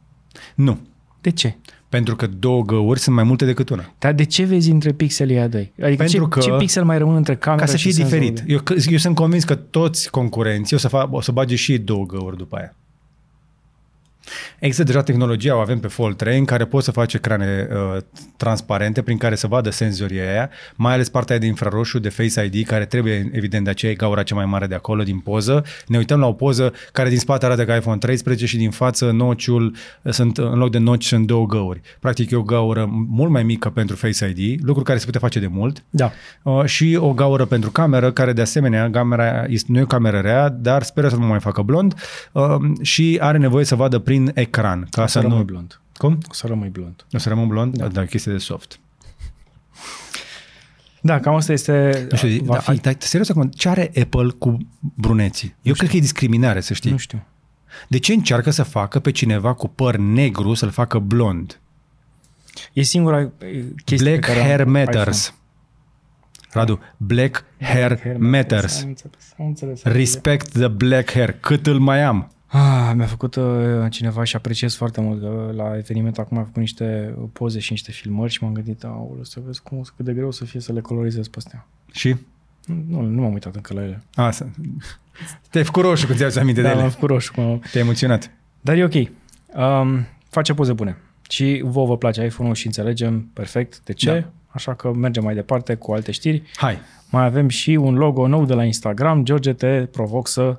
[0.55, 0.81] Nu.
[1.21, 1.57] De ce?
[1.95, 3.95] Pentru că două găuri sunt mai multe decât una.
[3.99, 5.73] Dar de ce vezi între pixelii aia doi?
[5.83, 8.19] Adică Pentru ce, că- ce pixel mai rămân între camera Ca să și fie senzorul
[8.25, 8.47] diferit.
[8.47, 11.79] de- Eu, eu sunt convins că toți concurenții o să, fa, o să bage și
[11.79, 12.75] două găuri după aia.
[14.59, 18.03] Există deja tehnologia, o avem pe Fold 3, în care poți să faci ecrane uh,
[18.37, 22.67] transparente prin care să vadă senzorii aia, mai ales partea de infraroșu, de Face ID,
[22.67, 25.65] care trebuie, evident, de aceea e gaura cea mai mare de acolo, din poză.
[25.87, 29.11] Ne uităm la o poză care din spate arată ca iPhone 13 și din față
[29.11, 31.81] nociul, uh, sunt, în loc de noci, sunt două găuri.
[32.01, 35.41] Practic e o gaură mult mai mică pentru Face ID, lucru care se putea face
[35.41, 35.85] de mult.
[35.91, 36.13] Da.
[36.43, 40.19] Uh, și o gaură pentru cameră, care de asemenea, camera este, nu e o cameră
[40.19, 41.95] rea, dar speră să nu mai facă blond
[42.33, 44.87] uh, și are nevoie să vadă prin ecran.
[44.91, 45.45] Ca O să să rămâi nu...
[45.45, 45.81] blond.
[45.97, 46.19] Cum?
[46.31, 47.07] O să rămâi blond.
[47.13, 47.77] O să rămân blond?
[47.77, 47.89] Da.
[47.89, 48.79] da, chestie de soft.
[51.01, 52.07] Da, cam asta este...
[52.11, 52.81] Nu știu, va da, fi.
[52.81, 55.55] dar, serios acum, ce are Apple cu bruneții?
[55.63, 56.91] Eu cred că e discriminare, să știi.
[56.91, 57.27] Nu știu.
[57.89, 61.61] De ce încearcă să facă pe cineva cu păr negru să-l facă blond?
[62.73, 63.31] E singura e,
[63.85, 64.85] chestie Black pe care am hair iPhone.
[64.85, 65.35] matters.
[66.51, 68.83] Radu, black hair matters.
[68.83, 69.83] Am înțeles, am înțeles.
[69.83, 71.33] Respect the black hair.
[71.41, 72.31] Cât îl mai am?
[72.57, 73.45] Ah, mi-a făcut uh,
[73.91, 77.91] cineva și apreciez foarte mult că la eveniment acum a făcut niște poze și niște
[77.93, 80.73] filmări și m-am gândit, aoleu, să vezi cum, cât de greu o să fie să
[80.73, 81.67] le colorizez pe astea.
[81.93, 82.17] Și?
[82.89, 84.03] Nu, nu m-am uitat încă la ele.
[84.15, 84.47] A, să...
[85.51, 86.93] Te-ai făcut roșu când ți-ai aminte Da, de m-am ele.
[86.93, 87.33] făcut roșu.
[87.33, 87.63] Cum...
[87.71, 88.31] Te-ai emoționat.
[88.61, 88.95] Dar e ok.
[89.57, 90.97] Um, face poze bune.
[91.29, 94.21] Și vouă vă place iPhone-ul și înțelegem perfect de ce.
[94.21, 94.31] Da.
[94.47, 96.43] Așa că mergem mai departe cu alte știri.
[96.57, 96.79] Hai.
[97.11, 99.25] Mai avem și un logo nou de la Instagram.
[99.25, 100.59] George, te provoc să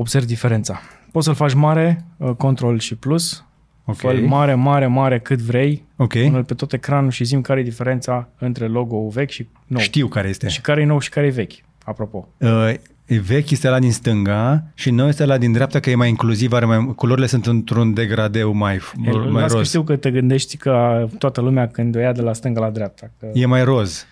[0.00, 0.80] observi diferența.
[1.12, 3.44] Poți să-l faci mare, uh, control și plus.
[3.84, 3.96] Ok.
[3.96, 5.84] Fă mare, mare, mare cât vrei.
[5.96, 6.12] Ok.
[6.12, 9.80] Pune-l pe tot ecranul și zim care e diferența între logo-ul vechi și nou.
[9.80, 10.48] Știu care este.
[10.48, 11.52] Și care e nou și care e vechi,
[11.84, 12.28] apropo.
[12.38, 15.94] Uh, e vechi este la din stânga și nou este la din dreapta că e
[15.94, 19.66] mai inclusiv, are mai, culorile sunt într-un degradeu mai, mai Las că roz.
[19.66, 23.10] știu că te gândești că toată lumea când o ia de la stânga la dreapta.
[23.18, 23.26] Că...
[23.32, 24.06] E mai roz.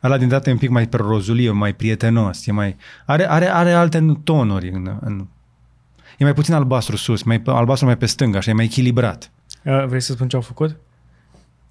[0.00, 2.46] Ala din dreapta e un pic mai pe rozulie, mai prietenos.
[2.46, 4.70] E mai, are, are, are alte tonuri.
[4.70, 5.26] În, în,
[6.18, 9.30] e mai puțin albastru sus, mai albastru mai pe stânga, așa e mai echilibrat.
[9.64, 10.76] Uh, Vrei să spun ce au făcut?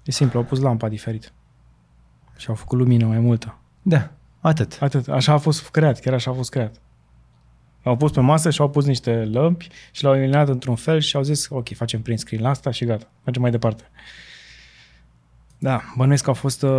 [0.02, 1.32] E simplu, au pus lampa diferit.
[2.36, 3.58] Și au făcut lumină mai multă.
[3.82, 4.10] Da,
[4.40, 4.78] atât.
[4.80, 5.08] Atât.
[5.08, 6.80] Așa a fost creat, chiar așa a fost creat.
[7.82, 11.16] L-au pus pe masă și au pus niște lămpi și l-au eliminat într-un fel și
[11.16, 13.90] au zis, ok, facem print screen la asta și gata, mergem mai departe.
[15.58, 16.62] Da, bănuiesc că au fost...
[16.62, 16.70] Uh,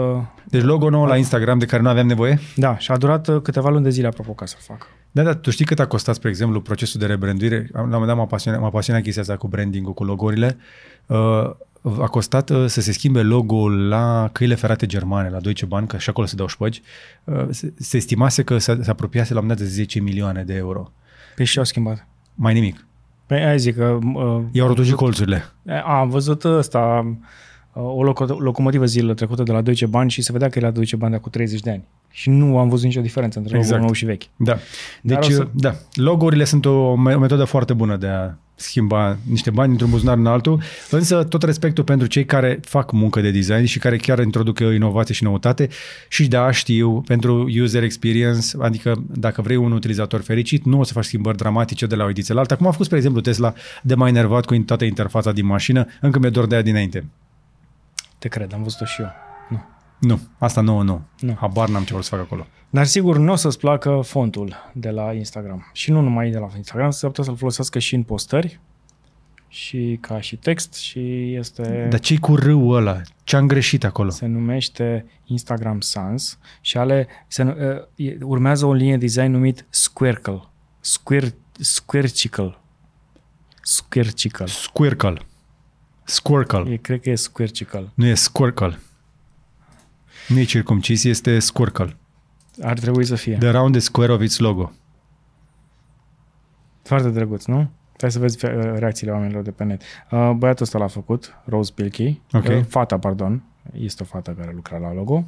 [0.43, 2.39] Deci logo nou la Instagram de care nu aveam nevoie?
[2.55, 4.87] da, și a durat uh, câteva luni de zile, apropo, ca să-l fac.
[5.11, 7.69] Da, da, tu știi cât a costat, spre exemplu, procesul de rebranduire?
[7.71, 10.57] La un moment dat m-a pasionat, m-a pasionat chestia asta cu branding-ul, cu logorile.
[11.05, 11.17] Uh,
[11.81, 15.97] a costat uh, să se schimbe logo-ul la căile ferate germane, la Deutsche Bahn, că
[15.97, 16.81] și acolo se dau șpăgi.
[17.23, 20.43] Uh, se, se estimase că se, se apropiase la un moment dat de 10 milioane
[20.43, 20.91] de euro.
[21.35, 22.07] Pe și au schimbat.
[22.35, 22.85] Mai nimic.
[23.25, 23.99] Păi aia zic că...
[24.13, 25.43] Uh, I-au rotunjit colțurile.
[25.67, 27.15] a, am văzut ăsta, uh,
[27.81, 30.71] o loco- locomotivă zilă trecută de la Deutsche Bahn și se vedea că e la
[30.71, 31.83] Deutsche Bahn de acum 30 de ani.
[32.11, 33.73] Și nu am văzut nicio diferență între Exact.
[33.75, 34.23] logo nou și vechi.
[34.35, 34.57] Da.
[35.01, 38.31] Dar Deci, o să- da, logo-urile sunt o, me- o metodă foarte bună de a
[38.55, 40.61] schimba niște bani dintr-un buzunar în altul,
[40.91, 45.13] însă tot respectul pentru cei care fac muncă de design și care chiar introduc inovație
[45.13, 45.67] și noutate
[46.09, 50.93] și da, știu, pentru user experience, adică dacă vrei un utilizator fericit, nu o să
[50.93, 53.53] faci schimbări dramatice de la o ediție la alta, cum a făcut, spre exemplu, Tesla
[53.83, 57.05] de mai enervat cu toată interfața din mașină, încă mi-e dor de aia dinainte.
[58.19, 59.09] Te cred, am văzut-o și eu.
[59.49, 59.63] Nu.
[59.99, 61.01] Nu, asta nouă nu.
[61.19, 61.35] Nu.
[61.39, 62.47] Habar n-am ce vor să fac acolo.
[62.69, 65.69] Dar sigur nu o să-ți placă fontul de la Instagram.
[65.73, 68.59] Și nu numai de la Instagram, să putea să-l folosească și în postări.
[69.47, 71.87] și ca și text și este...
[71.89, 73.01] Dar ce cu râul ăla?
[73.23, 74.09] Ce-am greșit acolo?
[74.09, 77.55] Se numește Instagram Sans și ale, se, nu-
[77.97, 80.41] uh, urmează o linie design numit Squircle.
[80.79, 82.57] Squir, Squircicle.
[83.61, 84.45] Squircicle.
[84.45, 85.21] Squircle.
[86.09, 86.71] Squircle.
[86.71, 87.89] E, cred că e Squircicle.
[87.93, 88.79] Nu e squircle.
[90.27, 91.95] Nu e circumcis, este squircle.
[92.61, 93.37] Ar trebui să fie.
[93.37, 94.71] The round the square of its logo.
[96.81, 97.69] Foarte drăguț, nu?
[97.99, 99.81] Hai să vezi uh, reacțiile oamenilor de pe net.
[100.11, 102.21] Uh, Băiatul ăsta l-a făcut, Rose Pilkey.
[102.33, 102.45] Ok.
[102.47, 103.43] Uh, Fata, pardon.
[103.73, 105.27] Este o fată care lucra la logo.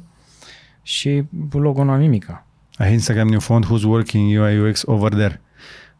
[0.82, 2.46] Și logo nu am nimica.
[2.78, 5.40] I hate Instagram new font who's working UI UX over there.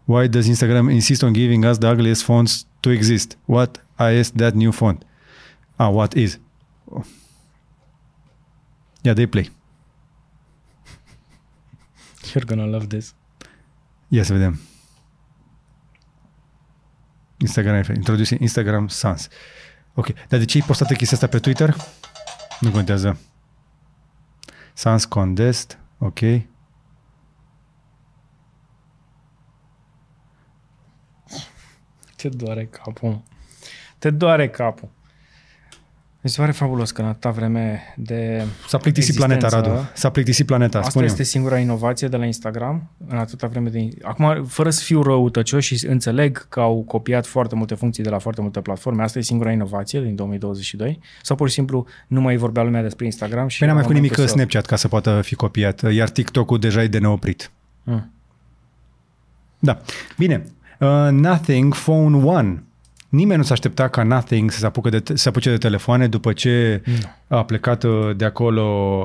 [0.05, 3.39] Why does Instagram insist on giving us the ugliest fonts to exist?
[3.45, 5.07] What is that new font?
[5.77, 6.41] Ah, what is?
[9.03, 9.51] Yeah, they play.
[12.23, 13.15] You're gonna love this.
[14.09, 14.61] Ia să vedem.
[17.37, 19.29] Instagram, introduce Instagram Sans.
[19.95, 21.77] Ok, dar de ce ai postat chestia asta pe Twitter?
[22.61, 23.19] Nu contează.
[24.73, 26.19] Sans Condest, ok.
[32.17, 33.23] Te doare capul.
[34.03, 34.89] Te doare capul.
[36.21, 39.47] Mi se pare fabulos că în atâta vreme de S-a plictisit Existență.
[39.49, 39.89] planeta, Radu.
[39.95, 43.89] S-a plictisit planeta, Asta spune este singura inovație de la Instagram în atâta vreme de...
[44.03, 48.19] Acum, fără să fiu răutăcios și înțeleg că au copiat foarte multe funcții de la
[48.19, 50.99] foarte multe platforme, asta e singura inovație din 2022?
[51.23, 53.59] Sau pur și simplu nu mai vorbea lumea despre Instagram și...
[53.59, 56.09] Păi n-am mai la făcut nimic momentul să- Snapchat ca să poată fi copiat, iar
[56.09, 57.51] TikTok-ul deja e de neoprit.
[57.83, 58.13] Mm.
[59.59, 59.81] Da.
[60.19, 60.45] Bine.
[60.81, 62.63] Uh, Nothing Phone One.
[63.13, 66.09] Nimeni nu s-a aștepta ca Nothing să se, apucă de, să se apuce de telefoane
[66.09, 66.83] după ce
[67.29, 68.63] a plecat uh, de acolo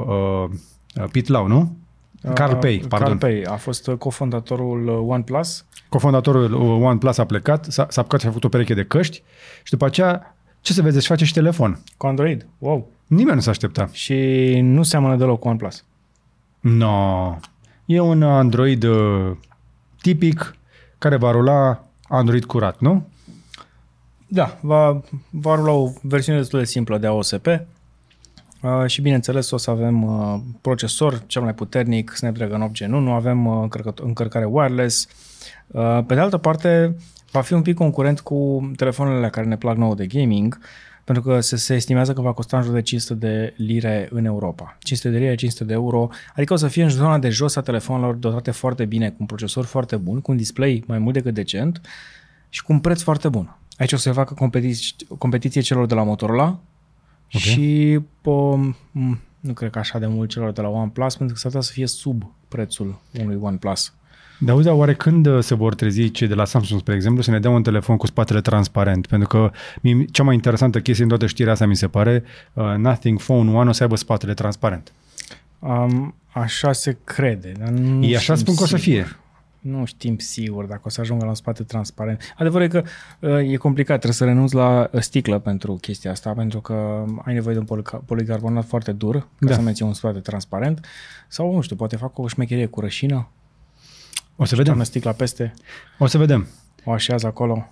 [0.08, 0.58] uh,
[1.04, 1.76] uh, Pete Lau, nu?
[2.34, 3.18] Carl Uh, Pei, pardon.
[3.18, 5.66] Carl Pei a fost uh, cofondatorul uh, OnePlus.
[5.90, 9.24] Cofondatorul uh, OnePlus a plecat, s-a, s-a apucat și a făcut o pereche de căști
[9.64, 11.80] și după aceea, ce să vezi, își face și telefon.
[11.98, 12.46] Cu Android.
[12.58, 12.92] Wow.
[13.08, 13.90] Nimeni nu s-a aștepta.
[13.92, 14.16] Și
[14.62, 15.84] nu seamănă deloc cu OnePlus.
[16.60, 17.38] No.
[17.86, 19.32] E un Android uh,
[20.02, 20.56] tipic
[20.98, 23.08] care va rula Android curat, nu?
[24.28, 27.60] Da, va, va rula o versiune destul de simplă de AOSP uh,
[28.86, 33.46] și bineînțeles o să avem uh, procesor cel mai puternic, Snapdragon 8 Gen 1, avem
[33.46, 35.08] uh, încărcă- încărcare wireless.
[35.68, 36.96] Uh, pe de altă parte,
[37.32, 40.60] va fi un pic concurent cu telefoanele care ne plac nouă de gaming,
[41.04, 44.26] pentru că se, se estimează că va costa în jur de 500 de lire în
[44.26, 44.78] Europa.
[44.80, 47.62] 500 de lire, 500 de euro, adică o să fie în zona de jos a
[47.62, 51.34] telefonelor dotate foarte bine, cu un procesor foarte bun, cu un display mai mult decât
[51.34, 51.82] decent
[52.50, 53.58] și cu un preț foarte bun.
[53.78, 56.62] Aici o să se facă competiție, competiție celor de la Motorola okay.
[57.52, 58.56] și pă,
[58.92, 61.68] m, nu cred că așa de mult celor de la OnePlus, pentru că s-ar putea
[61.68, 63.94] să fie sub prețul unui OnePlus.
[64.40, 67.22] Dar auzi, dar oare când uh, se vor trezi cei de la Samsung, spre exemplu,
[67.22, 69.08] să ne dea un telefon cu spatele transparent?
[69.08, 72.64] Pentru că mie, cea mai interesantă chestie în toată știrea asta mi se pare, uh,
[72.78, 74.92] Nothing Phone One o să aibă spatele transparent.
[75.60, 79.04] Um, așa se crede, dar nu E așa știm spun că o să sigur.
[79.04, 79.18] fie.
[79.70, 82.22] Nu știm sigur dacă o să ajungă la un spate transparent.
[82.38, 82.84] Adevărul e că
[83.20, 87.34] uh, e complicat, trebuie să renunți la uh, sticlă pentru chestia asta, pentru că ai
[87.34, 89.54] nevoie de un polica- policarbonat foarte dur ca Da.
[89.54, 90.86] să menții un spate transparent.
[91.28, 93.28] Sau, nu știu, poate fac o șmecherie cu rășină,
[94.36, 94.66] O să vedem.
[94.66, 95.54] toarnă sticla peste,
[95.98, 96.48] O să vedem.
[96.84, 97.68] o așează acolo.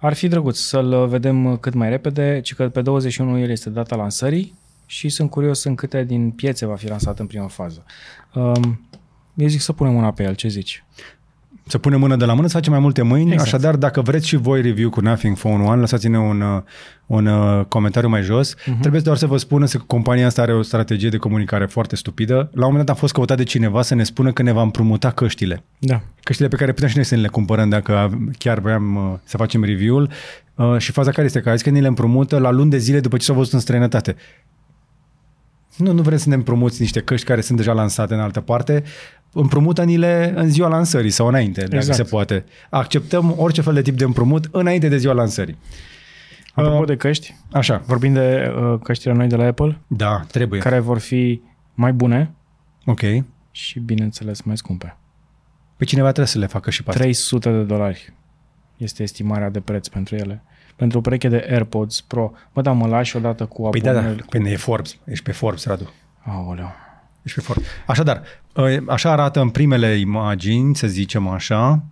[0.00, 3.96] Ar fi drăguț să-l vedem cât mai repede, ci că pe 21 el este data
[3.96, 4.54] lansării
[4.86, 7.84] și sunt curios în câte din piețe va fi lansat în prima fază.
[8.34, 8.86] Um,
[9.34, 10.84] eu zic să punem una pe el, ce zici?
[11.66, 13.32] Să punem mână de la mână, să facem mai multe mâini.
[13.32, 13.48] Exact.
[13.48, 16.62] Așadar, dacă vreți și voi review cu Nothing Phone One, lăsați-ne un, uh,
[17.06, 18.54] un uh, comentariu mai jos.
[18.54, 18.80] Uh-huh.
[18.80, 22.34] Trebuie doar să vă spună că compania asta are o strategie de comunicare foarte stupidă.
[22.34, 24.62] La un moment dat a fost căutat de cineva să ne spună că ne va
[24.62, 25.64] împrumuta căștile.
[25.78, 26.00] Da.
[26.22, 29.36] Căștile pe care putem și noi să ne le cumpărăm dacă chiar vreau uh, să
[29.36, 30.10] facem review-ul.
[30.54, 31.40] Uh, și faza care este?
[31.40, 33.52] Că a zis că ni le împrumută la luni de zile după ce s-au văzut
[33.52, 34.16] în străinătate.
[35.76, 38.82] Nu, nu vrem să ne împrumuți niște căști care sunt deja lansate în altă parte.
[39.32, 41.96] Împrumută-ni-le în ziua lansării sau înainte, dacă Exact.
[41.96, 42.44] se poate.
[42.70, 45.56] Acceptăm orice fel de tip de împrumut înainte de ziua lansării.
[46.54, 50.60] Apropo Uh, de căști, Așa, vorbim de uh, căștile noi de la Apple, da, trebuie.
[50.60, 51.40] care vor fi
[51.74, 52.34] mai bune
[52.86, 53.00] Ok.
[53.50, 54.96] și, bineînțeles, mai scumpe.
[55.76, 57.00] Pe cineva trebuie să le facă și pe asta.
[57.02, 58.12] 300 de dolari
[58.76, 60.42] este estimarea de preț pentru ele.
[60.76, 62.32] Pentru o pereche de AirPods Pro.
[62.52, 64.24] Bă, da, mă lași odată cu Păi da, da, abonările.
[64.28, 64.96] păi e Forbes.
[65.04, 65.92] Ești pe Forbes, Radu.
[66.22, 66.72] Aoleu.
[67.22, 67.66] Ești pe Forbes.
[67.86, 68.22] Așadar,
[68.56, 71.82] uh, așa arată în primele imagini, să zicem așa.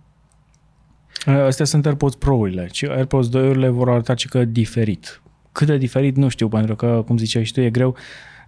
[1.25, 2.67] Astea sunt AirPods Pro-urile.
[2.71, 5.21] Și AirPods 2-urile vor arăta și că diferit.
[5.51, 7.95] Cât de diferit nu știu, pentru că, cum ziceai și tu, e greu.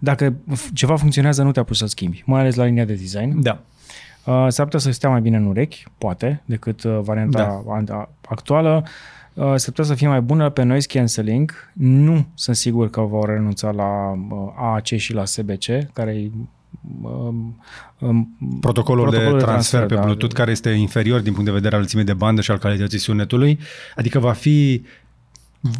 [0.00, 3.42] Dacă f- ceva funcționează, nu te apuci să schimbi, mai ales la linia de design.
[3.42, 3.60] Da.
[4.24, 8.08] Uh, s-ar putea să stea mai bine în urechi, poate, decât uh, varianta da.
[8.28, 8.84] actuală.
[9.34, 11.52] Uh, s-ar putea să fie mai bună pe noise cancelling.
[11.72, 16.30] Nu sunt sigur că vor renunța la uh, AAC și la SBC, care e
[17.02, 17.60] um,
[17.98, 21.46] um, protocolul, protocolul de, de transfer, transfer pe da, Bluetooth care este inferior din punct
[21.46, 23.58] de vedere al lățimii de bandă și al calității sunetului.
[23.96, 24.84] Adică va fi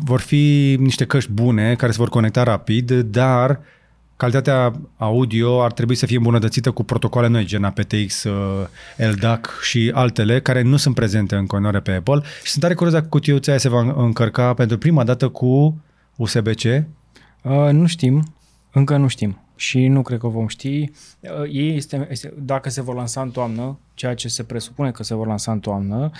[0.04, 3.60] vor fi niște căști bune care se vor conecta rapid, dar
[4.16, 9.90] calitatea audio ar trebui să fie îmbunătățită cu protocoale noi, gen aptX, uh, LDAC și
[9.94, 12.20] altele, care nu sunt prezente în continuare pe Apple.
[12.42, 15.82] Și sunt tare curios dacă cutiuța aia se va încărca pentru prima dată cu
[16.16, 16.64] USB-C.
[16.64, 18.34] Uh, nu știm,
[18.72, 20.90] încă nu știm și nu cred că vom ști.
[21.20, 25.02] Uh, ei este, este, dacă se vor lansa în toamnă, ceea ce se presupune că
[25.02, 26.10] se vor lansa în toamnă,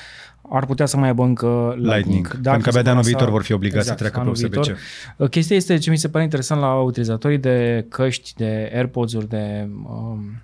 [0.51, 1.95] ar putea să mai aibă încă Lightning.
[1.95, 2.27] Lightning.
[2.29, 4.77] Dacă pentru că abia de anul viitor vor fi obligați exact, să treacă pe USB-C.
[5.17, 9.69] Uh, chestia este ce mi se pare interesant la utilizatorii de căști, de AirPods-uri, de
[9.87, 10.43] um,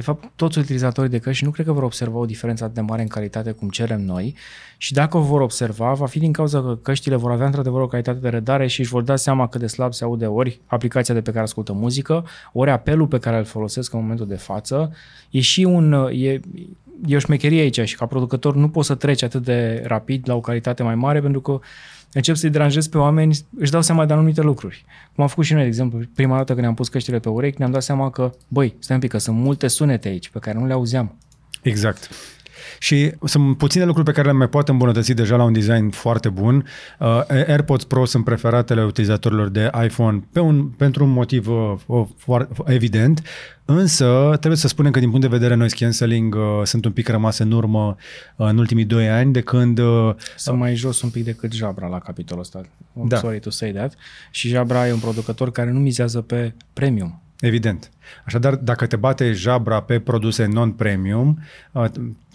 [0.00, 2.80] de fapt, toți utilizatorii de căști nu cred că vor observa o diferență atât de
[2.80, 4.36] mare în calitate cum cerem noi
[4.76, 7.86] și dacă o vor observa, va fi din cauza că căștile vor avea într-adevăr o
[7.86, 11.14] calitate de redare și își vor da seama cât de slab se aude ori aplicația
[11.14, 14.92] de pe care ascultă muzică, ori apelul pe care îl folosesc în momentul de față.
[15.30, 16.40] E și un, e,
[17.06, 20.34] e o șmecherie aici și ca producător nu poți să treci atât de rapid la
[20.34, 21.60] o calitate mai mare pentru că
[22.12, 24.84] încep să-i deranjez pe oameni, își dau seama de anumite lucruri.
[25.14, 27.58] Cum am făcut și noi, de exemplu, prima dată când ne-am pus căștile pe urechi,
[27.58, 30.58] ne-am dat seama că, băi, stai un pic, că sunt multe sunete aici pe care
[30.58, 31.18] nu le auzeam.
[31.62, 32.10] Exact.
[32.78, 36.28] Și sunt puține lucruri pe care le mai poate îmbunătăți deja la un design foarte
[36.28, 36.66] bun.
[36.98, 42.40] Uh, AirPods Pro sunt preferatele utilizatorilor de iPhone pe un, pentru un motiv uh, uh,
[42.64, 43.22] evident,
[43.64, 47.08] însă trebuie să spunem că din punct de vedere noise cancelling uh, sunt un pic
[47.08, 47.96] rămase în urmă
[48.36, 49.78] uh, în ultimii doi ani de când...
[49.78, 52.60] Uh, sunt mai jos un pic decât Jabra la capitolul ăsta.
[52.60, 53.16] I'm da.
[53.16, 53.94] sorry to say that.
[54.30, 57.90] Și Jabra e un producător care nu mizează pe premium Evident.
[58.24, 61.38] Așadar, dacă te bate Jabra pe produse non-premium,
[61.72, 61.84] uh,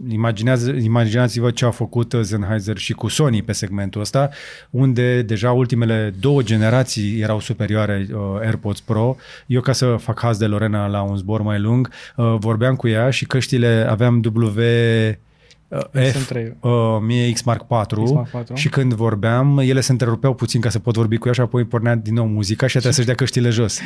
[0.09, 4.29] imaginează, imaginați-vă ce a făcut Sennheiser și cu Sony pe segmentul ăsta,
[4.69, 9.15] unde deja ultimele două generații erau superioare uh, AirPods Pro.
[9.45, 12.87] Eu, ca să fac haz de Lorena la un zbor mai lung, uh, vorbeam cu
[12.87, 14.61] ea și căștile aveam W
[15.91, 20.33] F, uh, mie X Mark 4, X Mark 4 și când vorbeam, ele se întrerupeau
[20.33, 22.93] puțin ca să pot vorbi cu ea și apoi pornea din nou muzica și trebuie
[22.93, 23.79] să-și dea căștile jos.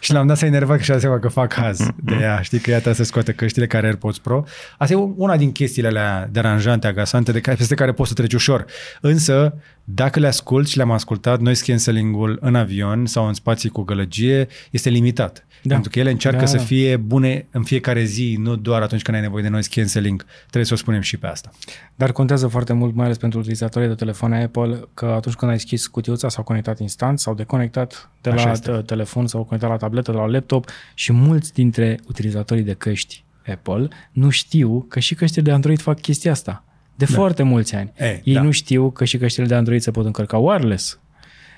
[0.00, 2.40] Și l-am dat să enervat și a seama că fac haz de ea.
[2.40, 4.44] Știi că ea trebuie să scoate căștile care AirPods Pro.
[4.78, 8.32] Asta e una din chestiile alea deranjante, agasante, de care, peste care poți să treci
[8.32, 8.64] ușor.
[9.00, 9.54] Însă,
[9.94, 14.48] dacă le ascult și le-am ascultat, noi cancelling-ul în avion sau în spații cu gălăgie
[14.70, 15.46] este limitat.
[15.62, 15.72] Da.
[15.72, 16.46] Pentru că ele încearcă da.
[16.46, 20.24] să fie bune în fiecare zi, nu doar atunci când ai nevoie de noise cancelling.
[20.40, 21.50] Trebuie să o spunem și pe asta.
[21.94, 25.56] Dar contează foarte mult, mai ales pentru utilizatorii de telefoane Apple, că atunci când ai
[25.56, 28.70] deschis cutiuța s-au conectat instant sau deconectat de Așa la este.
[28.70, 33.88] telefon sau conectat la tabletă, de la laptop și mulți dintre utilizatorii de căști Apple
[34.12, 36.64] nu știu că și căștile de Android fac chestia asta.
[37.00, 37.14] De da.
[37.14, 37.92] foarte mulți ani.
[37.96, 38.42] E, Ei da.
[38.42, 41.00] nu știu că și căștile de Android se pot încărca wireless.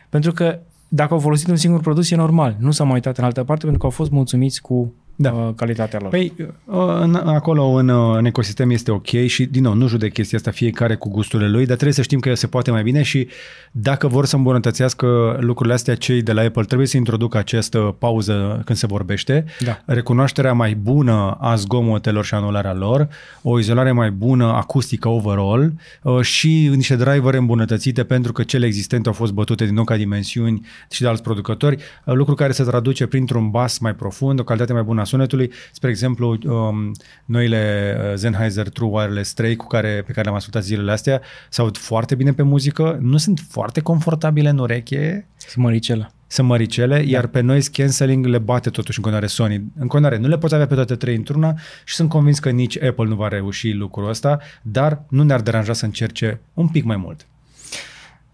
[0.08, 2.56] Pentru că dacă au folosit un singur produs, e normal.
[2.58, 5.32] Nu s-au mai uitat în altă parte pentru că au fost mulțumiți cu da.
[5.32, 6.10] Uh, calitatea lor.
[6.10, 6.32] Păi,
[6.64, 10.38] uh, în, acolo în, uh, în ecosistem este ok și, din nou, nu judec chestia
[10.38, 13.28] asta fiecare cu gusturile lui, dar trebuie să știm că se poate mai bine și
[13.72, 18.62] dacă vor să îmbunătățească lucrurile astea, cei de la Apple trebuie să introducă această pauză
[18.64, 19.78] când se vorbește, da.
[19.84, 23.08] recunoașterea mai bună a zgomotelor și anularea lor,
[23.42, 25.72] o izolare mai bună acustică overall
[26.20, 30.66] și niște driver îmbunătățite pentru că cele existente au fost bătute din nou ca dimensiuni
[30.90, 34.82] și de alți producători, lucru care se traduce printr-un bas mai profund, o calitate mai
[34.82, 35.52] bună a sunetului.
[35.72, 36.92] Spre exemplu, um,
[37.24, 41.60] noile uh, Sennheiser True Wireless 3 cu care, pe care le-am ascultat zilele astea se
[41.60, 45.26] aud foarte bine pe muzică, nu sunt foarte confortabile în ureche.
[45.36, 46.10] Sunt măricele.
[46.26, 47.02] Sunt măricele, da.
[47.02, 49.54] iar pe noise cancelling le bate totuși în continuare Sony.
[49.54, 52.82] În continuare, nu le poți avea pe toate trei într-una și sunt convins că nici
[52.82, 56.96] Apple nu va reuși lucrul ăsta, dar nu ne-ar deranja să încerce un pic mai
[56.96, 57.26] mult.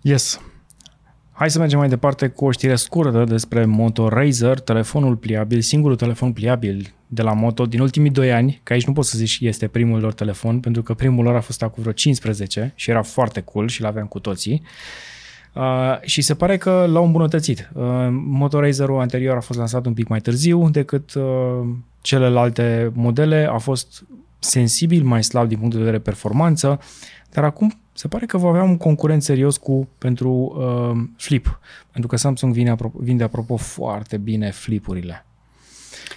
[0.00, 0.40] Yes.
[1.38, 5.96] Hai să mergem mai departe cu o știre scurtă despre Moto Razer, telefonul pliabil, singurul
[5.96, 9.38] telefon pliabil de la Moto din ultimii 2 ani, că aici nu poți să zici
[9.40, 13.02] este primul lor telefon, pentru că primul lor a fost acum vreo 15 și era
[13.02, 14.62] foarte cool și l-aveam cu toții.
[15.54, 15.62] Uh,
[16.02, 17.70] și se pare că l-au îmbunătățit.
[17.74, 21.24] Uh, Moto Razer-ul anterior a fost lansat un pic mai târziu decât uh,
[22.00, 24.04] celelalte modele, a fost
[24.38, 26.80] sensibil mai slab din punct de vedere performanță,
[27.30, 32.10] dar acum se pare că va avea un concurent serios cu pentru uh, Flip, pentru
[32.10, 35.26] că Samsung vine apropo, vinde apropo foarte bine flipurile.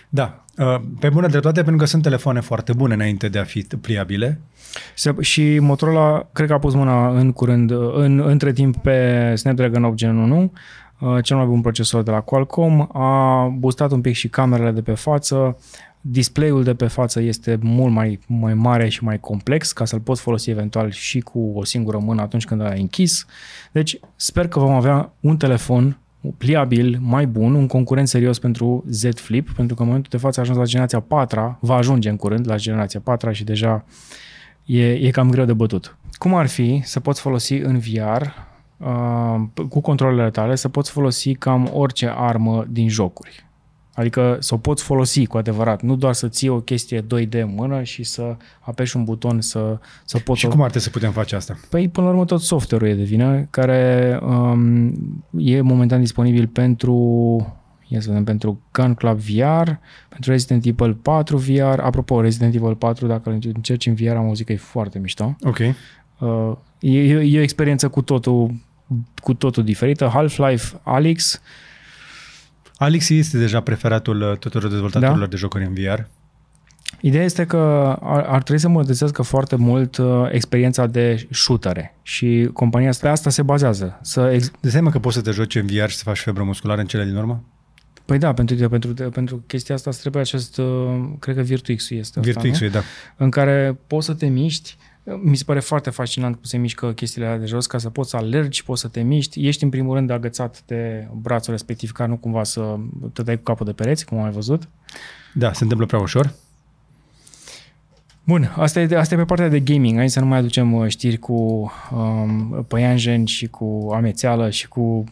[0.10, 3.67] Da, uh, pe bună dreptate pentru că sunt telefoane foarte bune înainte de a fi
[3.82, 4.39] pliabile.
[5.20, 9.96] Și Motorola cred că a pus mâna în curând, în, între timp pe Snapdragon 8
[9.96, 10.52] Gen 1,
[11.00, 14.82] uh, cel mai bun procesor de la Qualcomm, a boostat un pic și camerele de
[14.82, 15.58] pe față,
[16.02, 20.22] display-ul de pe față este mult mai, mai mare și mai complex ca să-l poți
[20.22, 23.26] folosi eventual și cu o singură mână atunci când l-ai închis.
[23.72, 25.98] Deci sper că vom avea un telefon
[26.38, 30.40] pliabil, mai bun, un concurent serios pentru Z Flip, pentru că în momentul de față
[30.40, 33.86] a ajuns la generația 4 va ajunge în curând la generația 4 și deja
[34.66, 35.98] e, e cam greu de bătut.
[36.14, 38.22] Cum ar fi să poți folosi în VR
[38.78, 43.46] uh, cu controlele tale, să poți folosi cam orice armă din jocuri?
[43.93, 47.54] Adică să o poți folosi cu adevărat, nu doar să ții o chestie 2D în
[47.56, 50.39] mână și să apeși un buton să, să poți...
[50.39, 51.58] Și cum ar trebui să putem face asta?
[51.69, 54.93] Păi, până la urmă, tot software-ul e de vină, care um,
[55.38, 56.95] e momentan disponibil pentru
[57.91, 59.69] ia să vedem, pentru Gun Club VR,
[60.10, 61.80] pentru Resident Evil 4 VR.
[61.80, 65.36] Apropo, Resident Evil 4, dacă îl încerci în VR, am auzit că e foarte mișto.
[65.41, 65.58] Ok.
[65.60, 68.56] Uh, e, e o experiență cu totul,
[69.21, 70.10] cu totul diferită.
[70.13, 71.41] Half-Life Alyx,
[72.82, 75.26] Alex este deja preferatul uh, tuturor dezvoltatorilor da?
[75.26, 76.00] de jocuri în VR.
[77.02, 77.58] Ideea este că
[78.02, 83.12] ar, ar trebui să îmbunătățească foarte mult uh, experiența de shootere și compania asta, pe
[83.12, 84.00] asta se bazează.
[84.02, 86.44] Să ex- de seama că poți să te joci în VR și să faci febră
[86.44, 87.44] musculară în cele din urmă?
[88.06, 90.65] Păi da, pentru, pentru, pentru chestia asta trebuie acest, uh,
[91.20, 92.82] cred că virtuix este virtuix asta, da.
[93.17, 97.28] În care poți să te miști mi se pare foarte fascinant cum se mișcă chestiile
[97.28, 99.48] alea de jos, ca să poți să alergi, poți să te miști.
[99.48, 102.76] Ești în primul rând agățat de brațul respectiv, ca nu cumva să
[103.14, 104.68] te dai cu capul de pereți, cum am văzut.
[105.34, 106.34] Da, se întâmplă prea ușor.
[108.24, 109.98] Bun, asta e, asta e pe partea de gaming.
[109.98, 115.04] Hai să nu mai aducem uh, știri cu um, păianjeni și cu amețeală și cu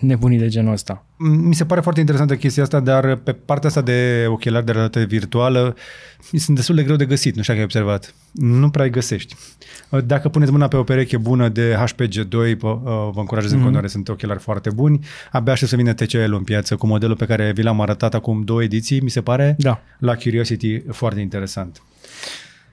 [0.00, 1.04] nebunii de genul ăsta.
[1.16, 5.04] Mi se pare foarte interesantă chestia asta, dar pe partea asta de ochelari de realitate
[5.04, 5.76] virtuală
[6.32, 8.14] sunt destul de greu de găsit, nu știu dacă ai observat.
[8.32, 9.36] Nu prea îi găsești.
[10.04, 12.58] Dacă puneți mâna pe o pereche bună de HPG2, uh,
[13.12, 13.52] vă încurajez mm-hmm.
[13.52, 13.62] în mhm.
[13.62, 15.04] continuare, sunt ochelari foarte buni.
[15.30, 18.42] Abia aștept să vină TCL în piață cu modelul pe care vi l-am arătat acum
[18.42, 19.80] două ediții, mi se pare, da.
[19.98, 21.82] la Curiosity, foarte interesant.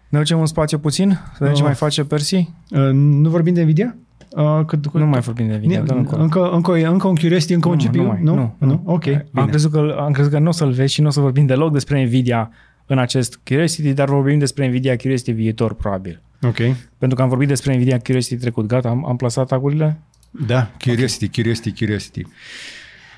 [0.10, 1.10] Ne ducem în spațiu puțin?
[1.10, 2.36] Să vedem uh, ce mai face Persi?
[2.36, 3.96] Uh, nu vorbim de Nvidia?
[4.36, 7.74] Uh, cât, nu mai vorbim de video, încă, încă, încă, încă un Curiosity, încă nu,
[7.74, 7.98] un GPU?
[7.98, 8.82] Nu, mai, nu, nu, nu.
[8.86, 9.26] Ok, bine.
[9.34, 11.45] Am crezut, că, am crezut că nu o să-l vezi și nu o să vorbim
[11.45, 12.52] deloc despre Nvidia
[12.86, 16.21] în acest Curiosity, dar vorbim despre Nvidia Curiosity viitor, probabil.
[16.41, 16.58] Ok.
[16.98, 18.65] Pentru că am vorbit despre Nvidia Curiosity trecut.
[18.65, 20.00] Gata, am, am plasat tagurile?
[20.32, 21.36] Da, Curiosity, okay.
[21.36, 22.21] Curiosity, Curiosity.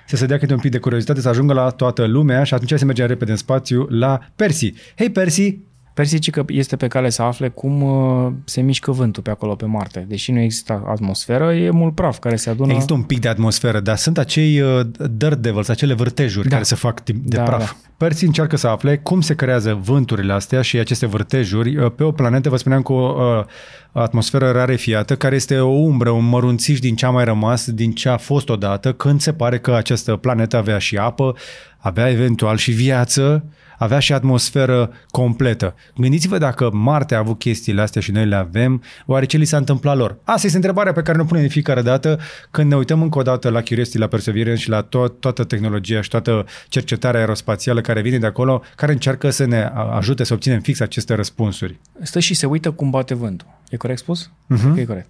[0.08, 2.74] Să se dea câte un pic de curiozitate, să ajungă la toată lumea și atunci
[2.80, 4.74] se merge repede în spațiu la Persi.
[4.96, 5.58] Hei Persi,
[5.98, 9.66] Persi că este pe cale să afle cum uh, se mișcă vântul pe acolo pe
[9.66, 10.06] Marte.
[10.08, 12.72] Deși nu există atmosferă, e mult praf care se adună.
[12.72, 14.80] Există un pic de atmosferă, dar sunt acei uh,
[15.12, 16.54] dirt devils, acele vârtejuri da.
[16.54, 17.60] care se fac de da, praf.
[17.60, 17.76] Da.
[17.98, 22.12] Persi încearcă să afle cum se creează vânturile astea și aceste vârtejuri uh, pe o
[22.12, 23.44] planetă, vă spuneam, cu o
[23.92, 28.10] atmosferă rarefiată, care este o umbră, un mărunțiș din ce a mai rămas, din ce
[28.10, 31.36] a fost odată, când se pare că această planetă avea și apă,
[31.78, 33.44] avea eventual și viață,
[33.78, 35.76] avea și atmosferă completă.
[35.96, 39.58] Gândiți-vă dacă Marte a avut chestiile astea și noi le avem, oare ce li s-a
[39.58, 40.18] întâmplat lor?
[40.24, 42.20] Asta este întrebarea pe care ne punem de fiecare dată
[42.52, 46.02] când ne uităm încă o dată la Curiosity, la Perseverance și la to- toată tehnologia
[46.02, 50.60] și toată cercetarea aerospațială care vine de acolo, care încearcă să ne ajute să obținem
[50.60, 51.80] fix aceste răspunsuri.
[52.02, 53.48] Stă și se uită cum bate vântul.
[53.70, 54.32] E corect spus?
[54.54, 54.78] Uh-huh.
[54.80, 55.10] E corect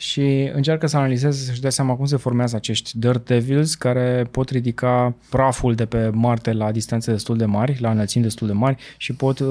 [0.00, 4.50] și încearcă să analizeze, să-și dea seama cum se formează acești dirt devils care pot
[4.50, 8.76] ridica praful de pe Marte la distanțe destul de mari, la înălțimi destul de mari
[8.96, 9.48] și pot uh,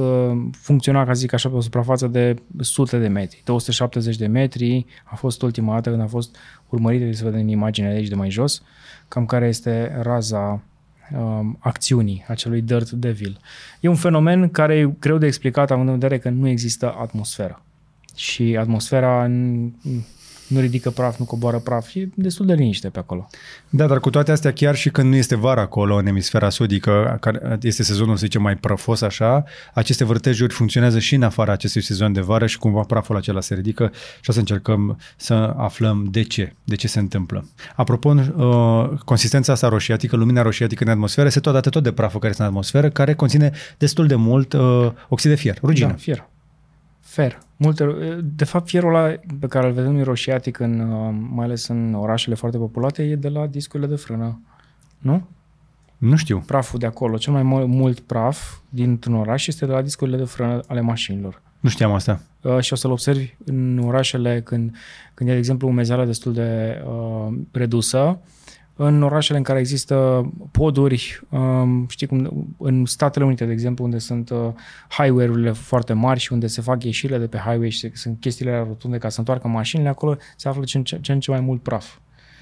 [0.52, 3.42] funcționa, ca zic așa, pe o suprafață de sute de metri.
[3.46, 6.36] 270 de metri a fost ultima dată când a fost
[6.70, 8.64] urmărită, să vedem în imagine de aici de mai jos,
[9.08, 10.64] cam care este raza
[11.18, 13.40] um, acțiunii acelui Dirt Devil.
[13.80, 17.62] E un fenomen care e greu de explicat având în vedere că nu există atmosferă.
[18.16, 19.28] Și atmosfera
[20.48, 23.28] nu ridică praf, nu coboară praf, e destul de liniște pe acolo.
[23.70, 27.18] Da, dar cu toate astea, chiar și când nu este vara acolo, în emisfera sudică,
[27.20, 31.82] care este sezonul, să zicem, mai prăfos așa, aceste vârtejuri funcționează și în afara acestui
[31.82, 36.08] sezon de vară și cumva praful acela se ridică și o să încercăm să aflăm
[36.12, 37.48] de ce, de ce se întâmplă.
[37.76, 42.20] Apropo, uh, consistența asta roșiatică, lumina roșiatică în atmosferă, este tot dată tot de praful
[42.20, 45.88] care este în atmosferă, care conține destul de mult uh, oxid de fier, rugină.
[45.88, 46.28] Da, fier.
[47.18, 47.40] Fer.
[47.56, 47.86] Multe,
[48.36, 51.94] de fapt, fierul ăla pe care îl vedem noi roșiatic, în, uh, mai ales în
[51.94, 54.42] orașele foarte populate, e de la discurile de frână.
[54.98, 55.28] Nu?
[55.98, 56.44] Nu știu.
[56.46, 57.18] Praful de acolo.
[57.18, 61.42] Cel mai mult praf dintr-un oraș este de la discurile de frână ale mașinilor.
[61.60, 62.22] Nu știam asta.
[62.42, 64.76] Uh, și o să-l observi în orașele când,
[65.14, 68.20] când e, de exemplu, umezeala destul de uh, redusă,
[68.78, 73.98] în orașele în care există poduri, um, știi cum, în Statele Unite, de exemplu, unde
[73.98, 74.38] sunt uh,
[74.90, 78.98] highway-urile foarte mari și unde se fac ieșirile de pe highway și sunt chestiile rotunde
[78.98, 81.96] ca să întoarcă mașinile, acolo se află ce, ce, ce în ce mai mult praf.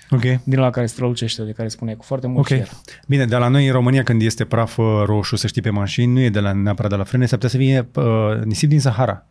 [0.10, 0.22] Ok.
[0.44, 2.46] din la care strălucește, de care spune cu foarte mult Ok.
[2.46, 2.70] fier.
[3.08, 6.14] Bine, dar la noi în România când este praf uh, roșu, să știi, pe mașini,
[6.14, 8.80] nu e de la, neapărat de la frâne, s-ar putea să fie uh, nisip din
[8.80, 9.26] Sahara.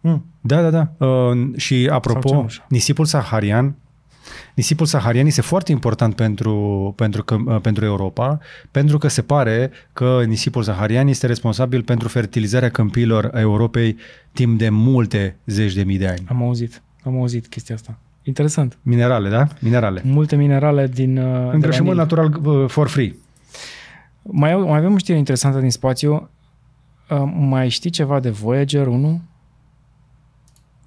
[0.00, 0.24] Mm.
[0.40, 1.06] Da, da, da.
[1.06, 2.64] Uh, și Sau apropo, cenușă.
[2.68, 3.74] nisipul saharian,
[4.54, 8.38] nisipul saharian este foarte important pentru, pentru, că, uh, pentru Europa,
[8.70, 13.96] pentru că se pare că nisipul saharian este responsabil pentru fertilizarea câmpiilor a Europei
[14.32, 16.20] timp de multe zeci de mii de ani.
[16.28, 17.98] Am auzit, am auzit chestia asta.
[18.22, 18.78] Interesant.
[18.82, 19.46] Minerale, da?
[19.58, 20.02] Minerale.
[20.04, 21.16] Multe minerale din...
[21.18, 22.00] uh, de la Îngrășământ Nil.
[22.02, 23.14] natural uh, for free.
[24.22, 26.28] Mai, au- mai avem o știre interesantă din spațiu.
[27.10, 29.20] Uh, mai știi ceva de Voyager 1?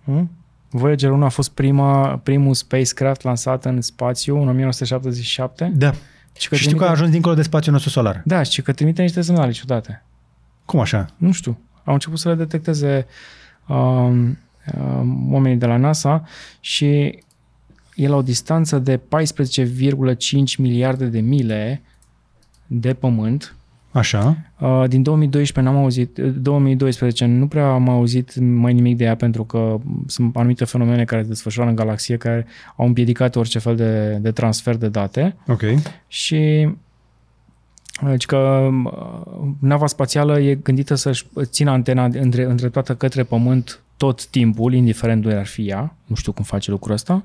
[0.04, 0.30] Hmm?
[0.78, 5.72] Voyager 1 a fost prima, primul spacecraft lansat în spațiu în 1977.
[5.76, 5.94] Da.
[6.38, 8.22] Și că Și știu că a trimite- ajuns dincolo de spațiul nostru solar.
[8.26, 10.04] Da, și că trimite niște semnale ciudate.
[10.66, 11.06] Cum așa?
[11.18, 11.58] Nu știu.
[11.84, 13.06] Au început să le detecteze
[13.68, 14.38] um,
[14.78, 16.24] um, oamenii de la NASA
[16.60, 17.20] și
[17.96, 19.02] e la o distanță de 14,5
[20.58, 21.82] miliarde de mile
[22.68, 23.56] de pământ.
[23.94, 24.38] Așa.
[24.60, 29.44] Uh, din 2012 n-am auzit, 2012 nu prea am auzit mai nimic de ea pentru
[29.44, 29.78] că
[30.08, 34.32] sunt anumite fenomene care se desfășoară în galaxie care au împiedicat orice fel de, de
[34.32, 35.62] transfer de date Ok.
[36.08, 36.70] și
[38.10, 44.26] deci că uh, nava spațială e gândită să-și țină antena între, îndreptată către Pământ tot
[44.26, 45.96] timpul, indiferent unde ar fi ea.
[46.06, 47.24] Nu știu cum face lucrul ăsta.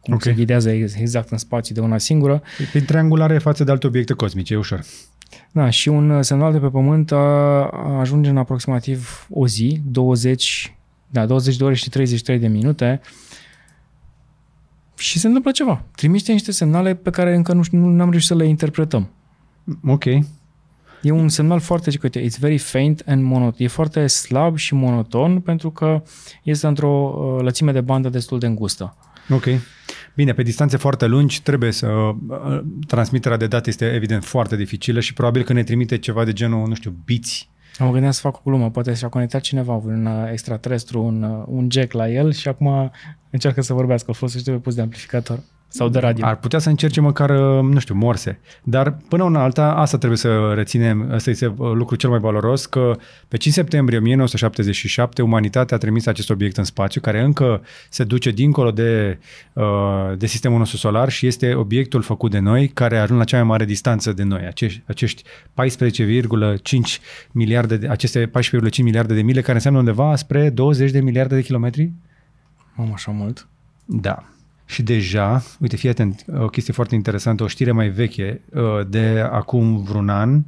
[0.00, 0.22] Cum Ok.
[0.22, 2.42] se ghidează ex- exact în spațiu de una singură.
[2.70, 4.80] Prin triangulare față de alte obiecte cosmice, e ușor.
[5.52, 7.18] Da, și un uh, semnal de pe Pământ a,
[7.98, 10.76] ajunge în aproximativ o zi, 20,
[11.06, 13.00] da, 20 de ore și 33 de minute
[14.96, 15.82] și se întâmplă ceva.
[15.96, 19.10] Trimite niște semnale pe care încă nu, știu- nu am reușit să le interpretăm.
[19.86, 20.04] Ok.
[21.02, 23.64] E un semnal foarte, zic, uite, it's very faint and monoton.
[23.64, 26.02] E foarte slab și monoton pentru că
[26.42, 28.96] este într-o uh, lățime de bandă destul de îngustă.
[29.30, 29.44] Ok.
[30.14, 31.86] Bine, pe distanțe foarte lungi trebuie să...
[31.86, 36.32] uh, Transmiterea de date este evident foarte dificilă și probabil că ne trimite ceva de
[36.32, 37.50] genul, nu știu, biți.
[37.78, 41.44] Mă gândeam să fac o glumă, poate și-a conectat cineva un uh, extraterestru, un, uh,
[41.46, 42.90] un jack la el și acum
[43.30, 45.40] încearcă să vorbească, îl folosește pe pus de amplificator
[45.72, 46.26] sau de radio.
[46.26, 48.40] Ar putea să încerce măcar, uh, nu știu, morse.
[48.62, 52.66] Dar până una alta, asta trebuie să reținem, ăsta este uh, lucru cel mai valoros,
[52.66, 52.96] că
[53.28, 58.30] pe 5 septembrie 1977 umanitatea a trimis acest obiect în spațiu, care încă se duce
[58.30, 59.18] dincolo de,
[59.52, 59.64] uh,
[60.16, 63.36] de sistemul nostru solar și este obiectul făcut de noi, care a ajuns la cea
[63.36, 65.22] mai mare distanță de noi, acești, acești
[65.54, 67.00] 14,5
[67.32, 71.42] miliarde, de, aceste 14,5 miliarde de mile, care înseamnă undeva spre 20 de miliarde de
[71.42, 71.92] kilometri?
[72.74, 73.48] Mamă, așa mult.
[73.84, 74.24] Da.
[74.70, 79.28] Și deja, uite, fii atent, o chestie foarte interesantă, o știre mai veche, uh, de
[79.30, 80.42] acum vreun an,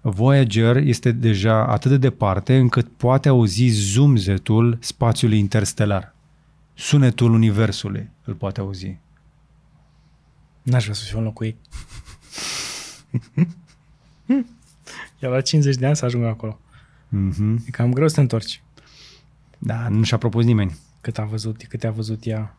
[0.00, 6.14] Voyager este deja atât de departe încât poate auzi zumzetul spațiului interstelar.
[6.74, 8.96] Sunetul universului îl poate auzi.
[10.62, 11.56] N-aș vrea să fiu în locul ei.
[15.22, 16.60] Iar la 50 de ani să ajung acolo.
[17.16, 17.66] Mm-hmm.
[17.66, 18.62] E cam greu să te întorci.
[19.58, 20.76] Da, nu și-a propus nimeni.
[21.00, 22.57] Cât a văzut, cât a văzut ea.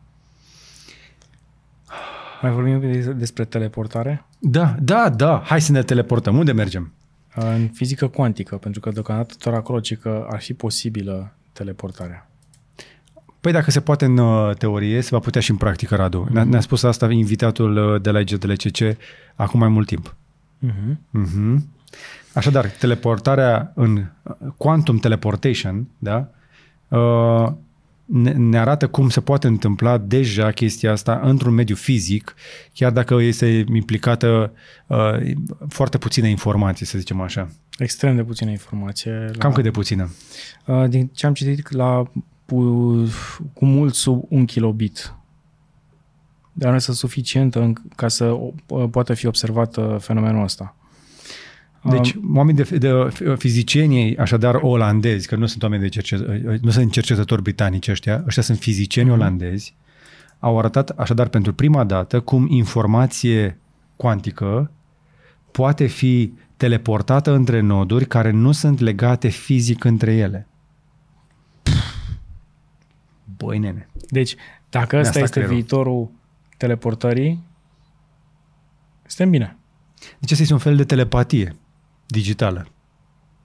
[2.42, 4.26] Mai vorbim un pic de- despre teleportare?
[4.40, 6.38] Da, da, da, hai să ne teleportăm.
[6.38, 6.94] Unde mergem?
[7.36, 12.30] În fizică cuantică, pentru că deocamdată doar acolo ci că ar fi posibilă teleportarea.
[13.42, 16.28] Păi dacă se poate în uh, teorie, se va putea și în practică, Radu.
[16.32, 18.98] Ne-a, ne-a spus asta invitatul uh, de la IGDLCC
[19.36, 20.16] acum mai mult timp.
[20.66, 20.96] Uh-huh.
[21.10, 21.68] Mhm.
[22.34, 26.28] Așadar, teleportarea în uh, quantum teleportation, da,
[26.88, 27.52] uh,
[28.12, 32.36] ne, ne arată cum se poate întâmpla deja chestia asta într-un mediu fizic,
[32.74, 34.54] chiar dacă este implicată
[34.88, 35.32] uh,
[35.68, 37.50] foarte puțină informație, să zicem așa.
[37.78, 39.12] Extrem de puțină informație.
[39.12, 40.10] La, Cam cât de puțină?
[40.66, 42.12] Uh, din ce am citit, la
[42.46, 43.10] pu-
[43.54, 45.14] cu mult sub un kilobit.
[46.54, 50.76] Dar nu este suficientă în, ca să uh, poată fi observat uh, fenomenul ăsta.
[51.84, 56.92] Deci, oameni de, de fizicienii, așadar olandezi, că nu sunt oameni de cercetători, nu sunt
[56.92, 59.76] cercetători britanici ăștia, ăștia sunt fizicieni olandezi,
[60.40, 63.60] au arătat așadar pentru prima dată cum informație
[63.96, 64.72] cuantică
[65.52, 70.48] poate fi teleportată între noduri care nu sunt legate fizic între ele.
[73.38, 73.90] Băi, nene.
[74.10, 74.36] Deci,
[74.70, 75.56] dacă ăsta asta este creierul.
[75.58, 76.12] viitorul
[76.58, 77.44] teleportării,
[79.06, 79.58] suntem bine.
[80.20, 81.56] Deci asta este un fel de telepatie
[82.10, 82.68] digitală.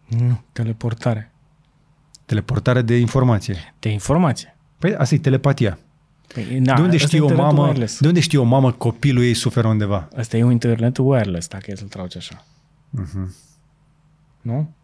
[0.08, 1.32] Nu, teleportare.
[2.24, 3.74] Teleportare de informație.
[3.78, 4.56] De informație.
[4.78, 5.78] Păi asta e telepatia.
[6.34, 8.00] Păi, na, de unde ăsta știe e o internetul mamă, wireless.
[8.00, 10.08] de unde știe o mamă că copilul ei suferă undeva?
[10.16, 12.44] Asta e un internet wireless, dacă e să-l tragi așa.
[13.00, 13.28] Uh-huh.
[14.40, 14.74] Nu?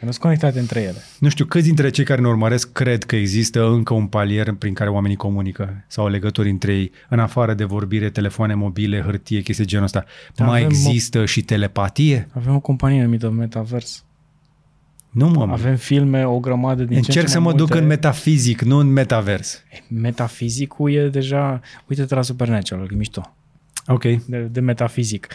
[0.00, 0.98] Nu sunt conectate între ele.
[1.18, 4.74] Nu știu, câți dintre cei care ne urmăresc cred că există încă un palier prin
[4.74, 9.66] care oamenii comunică sau legături între ei, în afară de vorbire, telefoane mobile, hârtie, chestii
[9.66, 10.04] genul ăsta.
[10.34, 12.28] Da, Mai avem există și telepatie?
[12.32, 14.02] Avem o companie numită Metavers.
[15.10, 15.46] Nu, mă.
[15.50, 17.82] Avem filme, o grămadă din ce în Încerc ce să mai mă duc multe.
[17.82, 19.62] în metafizic, nu în metavers.
[19.88, 21.60] Metafizicul e deja...
[21.86, 23.34] Uite-te la Supernatural, e mișto.
[23.86, 24.02] Ok.
[24.02, 25.26] de, de metafizic.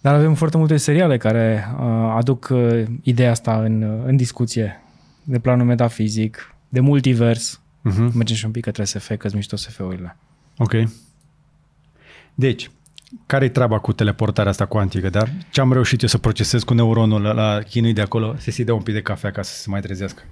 [0.00, 4.82] Dar avem foarte multe seriale care uh, aduc uh, ideea asta în, uh, în discuție,
[5.24, 7.60] de planul metafizic, de multivers.
[7.60, 8.12] Uh-huh.
[8.12, 10.16] Mergem și un pic către SF, că-s mișto SF-urile.
[10.58, 10.72] Ok.
[12.34, 12.70] Deci,
[13.26, 17.22] care-i treaba cu teleportarea asta cuantică, dar ce am reușit eu să procesez cu neuronul
[17.22, 19.70] la, la chinui de acolo, să se dea un pic de cafea ca să se
[19.70, 20.22] mai trezească.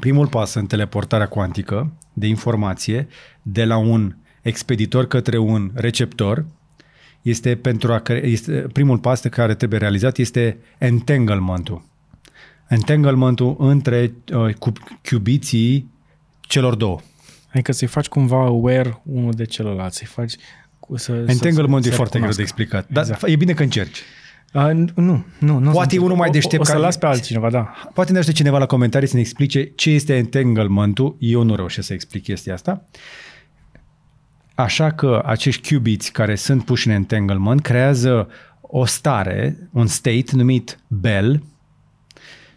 [0.00, 3.08] Primul pas în teleportarea cuantică de informație
[3.42, 6.44] de la un expeditor către un receptor
[7.22, 11.84] este pentru a cre- este, primul pas de care trebuie realizat este entanglement-ul.
[12.68, 14.72] Entanglement-ul între uh, cu
[15.10, 15.90] cubiții
[16.40, 17.00] celor două.
[17.52, 20.32] Adică să-i faci cumva aware unul de celălalt, să-i faci...
[20.78, 22.42] Cu, să, Entanglement să, e să foarte greu de recunoască.
[22.42, 23.32] explicat, dar Exact.
[23.32, 23.98] e bine că încerci.
[24.52, 25.70] A, nu, nu, nu.
[25.70, 27.72] Poate e sunt- unul mai o- deștept O, o să care- las pe altcineva, da.
[27.94, 31.16] Poate ne ajută cineva la comentarii să ne explice ce este entanglement-ul.
[31.18, 32.84] Eu nu reușesc să explic chestia asta.
[34.54, 38.28] Așa că acești qubits care sunt puși în entanglement creează
[38.60, 41.42] o stare, un state numit Bell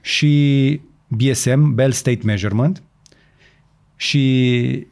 [0.01, 2.83] și BSM, Bell State Measurement
[3.95, 4.87] și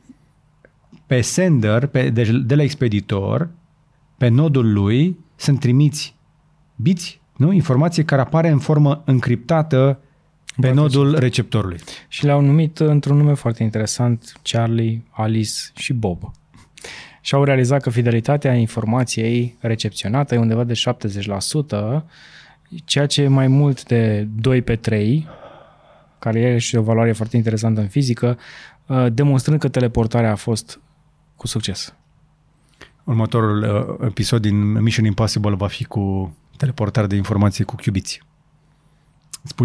[1.05, 3.49] pe sender, pe, de, de la expeditor,
[4.17, 6.15] pe nodul lui sunt trimiți
[6.75, 7.51] biți, nu?
[7.51, 9.99] Informație care apare în formă încriptată
[10.61, 11.79] pe Bă, nodul receptorului.
[12.07, 16.31] Și le-au numit într-un nume foarte interesant Charlie, Alice și Bob.
[17.21, 20.81] Și au realizat că fidelitatea informației recepționată e undeva de
[21.99, 22.03] 70%,
[22.85, 25.27] ceea ce e mai mult de 2 pe 3,
[26.19, 28.37] care e și o valoare foarte interesantă în fizică,
[28.85, 30.79] uh, demonstrând că teleportarea a fost
[31.35, 31.95] cu succes.
[33.03, 33.63] Următorul
[33.99, 38.21] uh, episod din Mission Impossible va fi cu teleportare de informație cu cubiți.
[39.43, 39.55] Îți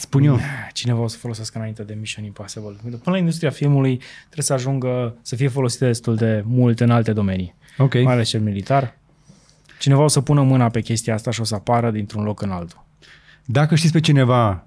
[0.00, 0.34] spun eu.
[0.34, 0.70] Îți spun eu.
[0.72, 2.76] Cineva o să folosească înainte de Mission Impossible.
[2.82, 7.12] Până la industria filmului trebuie să ajungă să fie folosită destul de mult în alte
[7.12, 7.54] domenii.
[7.78, 7.94] Ok.
[7.94, 8.96] mai ales cel militar.
[9.78, 12.50] Cineva o să pună mâna pe chestia asta și o să apară dintr-un loc în
[12.50, 12.84] altul.
[13.44, 14.66] Dacă știți pe cineva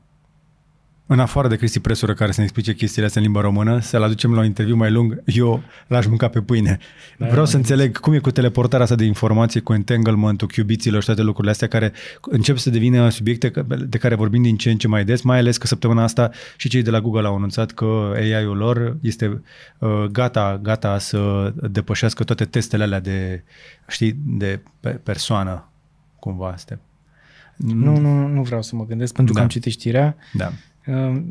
[1.08, 4.03] în afară de Cristi Presură care să ne explice chestiile astea în limba română, să-l
[4.03, 6.78] aducem la un interviu mai lung, eu l-aș mânca pe pâine.
[7.18, 10.99] Da, Vreau am să înțeleg cum e cu teleportarea asta de informație, cu entanglement-ul, cubiților
[10.99, 11.91] și toate lucrurile astea care
[12.22, 13.51] încep să devină subiecte
[13.88, 16.70] de care vorbim din ce în ce mai des, mai ales că săptămâna asta și
[16.70, 19.41] cei de la Google au anunțat că AI-ul lor este
[19.80, 23.43] uh, gata, gata să depășească toate testele alea de,
[23.88, 25.70] știi, de pe persoană,
[26.20, 26.51] cumva.
[26.55, 26.80] Este.
[27.55, 29.45] Nu, nu, nu vreau să mă gândesc pentru că Da.
[29.45, 30.16] am citit știrea.
[30.34, 30.51] Da.
[30.88, 31.22] Uh,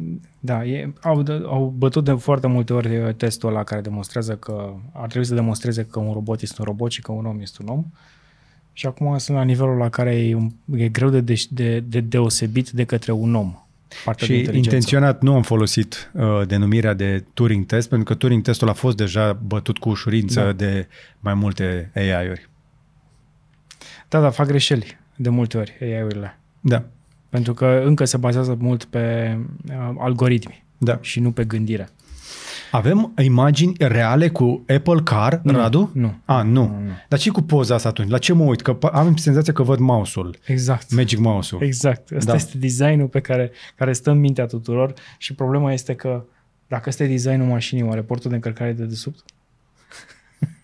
[0.41, 4.75] Da, e, au, au bătut de foarte multe ori uh, testul ăla care demonstrează că
[4.93, 7.59] ar trebui să demonstreze că un robot este un robot și că un om este
[7.63, 7.85] un om.
[8.73, 12.01] Și acum sunt la nivelul la care e, un, e greu de, de, de, de
[12.01, 13.55] deosebit de către un om.
[14.05, 14.75] Partea de Și inteligență.
[14.75, 18.97] intenționat nu am folosit uh, denumirea de Turing test, pentru că Turing testul a fost
[18.97, 20.53] deja bătut cu ușurință Da.
[20.53, 20.89] de
[21.21, 22.49] mai multe AI-uri.
[24.09, 26.39] Da, da, fac greșeli de multe ori AI-urile.
[26.61, 26.85] Da,
[27.37, 29.37] Pentru că încă se bazează mult pe
[29.69, 30.99] uh, algoritmi da.
[31.01, 31.89] și nu pe gândire.
[32.71, 35.91] Avem imagini reale cu Apple Car, Nu, Radu?
[35.95, 36.15] nu.
[36.25, 36.53] A, nu.
[36.53, 36.91] Nu, nu.
[37.09, 38.11] Dar ce cu poza asta atunci?
[38.11, 38.63] La ce mă uit?
[38.63, 40.95] Că pa- am senzația că văd mouse-ul, Exact.
[40.95, 41.63] Magic Mouse-ul.
[41.63, 42.01] Exact.
[42.01, 42.25] Asta Da.
[42.25, 42.35] da.
[42.35, 46.25] este designul pe care, care stă în mintea tuturor și problema este că
[46.69, 49.25] dacă ăsta e designul mașinii, oare portul de încărcare e de desubt?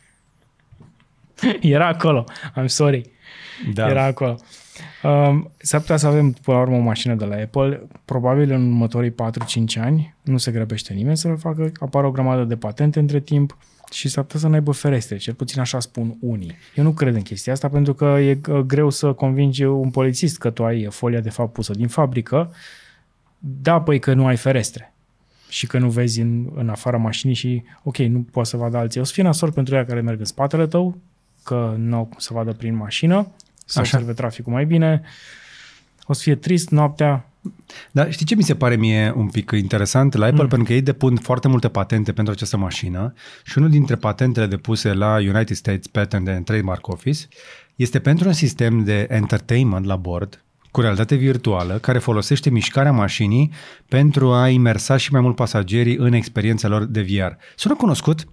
[1.61, 2.25] Era acolo.
[2.61, 3.11] I'm sorry.
[3.75, 3.89] Da.
[3.89, 4.37] Era acolo.
[5.03, 7.83] Um, s-ar putea să avem până la urmă o mașină de la Apple.
[8.05, 9.15] Probabil în următorii 4-5
[9.81, 11.73] ani nu se grăbește nimeni să-l facă.
[11.81, 13.57] Apar o grămadă de patente între timp
[13.93, 15.17] și s-ar putea să nu aibă ferestre.
[15.17, 16.57] Cel puțin așa spun unii.
[16.75, 20.39] Eu nu cred în chestia asta pentru că e uh, greu să convingi un polițist
[20.39, 22.53] că tu ai folia de fapt pusă din fabrică.
[23.39, 24.93] Da, păi că nu ai ferestre
[25.49, 29.01] și că nu vezi în, în afara mașinii și ok, nu poate să vadă alții.
[29.01, 30.99] O să fie nasol pentru ea care merg în spatele tău,
[31.45, 33.27] că nu au cum să vadă prin mașină,
[33.73, 33.97] să Așa.
[33.97, 35.03] observe traficul mai bine.
[36.07, 37.27] O să fie trist noaptea.
[37.91, 40.43] Dar știi ce mi se pare mie un pic interesant la Apple?
[40.43, 40.49] Mm.
[40.49, 43.15] Pentru că ei depun foarte multe patente pentru această mașină
[43.45, 47.27] și unul dintre patentele depuse la United States Patent and Trademark Office
[47.77, 53.53] este pentru un sistem de entertainment la bord cu realitate virtuală care folosește mișcarea mașinii
[53.89, 57.33] pentru a imersa și mai mult pasagerii în experiența lor de VR.
[57.57, 58.25] Sună cunoscut?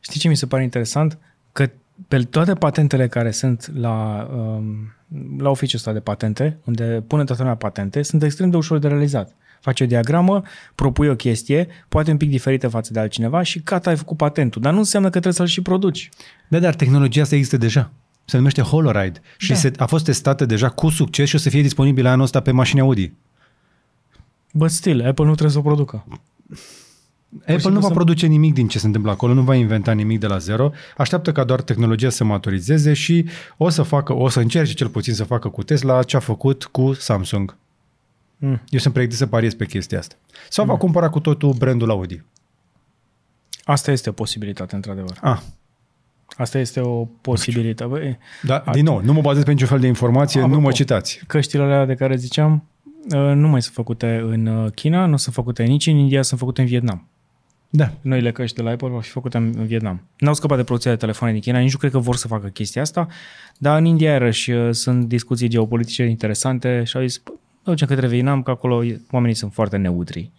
[0.00, 1.18] Știi ce mi se pare interesant?
[1.52, 1.70] Că
[2.08, 4.92] pe toate patentele care sunt la, um,
[5.38, 8.88] la oficiul ăsta de patente, unde pune toată lumea patente, sunt extrem de ușor de
[8.88, 9.34] realizat.
[9.60, 10.42] Faci o diagramă,
[10.74, 14.62] propui o chestie, poate un pic diferită față de altcineva și gata, ai făcut patentul.
[14.62, 16.08] Dar nu înseamnă că trebuie să-l și produci.
[16.48, 17.90] Da, dar tehnologia asta există deja.
[18.24, 19.54] Se numește Holoride și Da.
[19.54, 22.50] se, a fost testată deja cu succes și o să fie disponibilă anul ăsta pe
[22.50, 23.12] mașini Audi.
[24.52, 26.04] But still, Apple nu trebuie să o producă.
[27.40, 29.92] Apple simplu nu va să- produce nimic din ce se întâmplă acolo, nu va inventa
[29.92, 33.26] nimic de la zero, așteaptă ca doar tehnologia să maturizeze și
[33.56, 36.64] o să facă, o să încerce cel puțin să facă cu Tesla ce a făcut
[36.64, 37.56] cu Samsung.
[38.36, 38.60] Mm.
[38.68, 40.14] Eu sunt pregătit să pariez pe chestia asta.
[40.48, 42.22] Sau va cumpăra cu totul brandul Audi.
[43.64, 45.18] Asta este o posibilitate, într-adevăr.
[45.20, 45.40] Ah,
[46.36, 47.90] Asta este o posibilitate.
[47.90, 50.58] Băi, da, din nou, nu mă bazez pe niciun fel de informație, Apropo.
[50.58, 51.20] nu mă citați.
[51.26, 52.64] căștile alea de care ziceam
[53.14, 56.38] uh, nu mai sunt făcute în uh, China, nu sunt făcute nici în India, sunt
[56.40, 57.06] făcute în Vietnam.
[57.74, 57.92] Da.
[58.00, 60.02] Noile căști de la Apple vor fi făcute în în Vietnam.
[60.18, 62.46] N-au scăpat de producția de telefoane din China, nici nu cred că vor să facă
[62.46, 63.06] chestia asta,
[63.58, 68.06] dar în India iarăși uh, sunt discuții geopolitice interesante și au zis, "Bă, ducem către
[68.08, 70.30] Vietnam, că acolo e- oamenii sunt foarte neutri.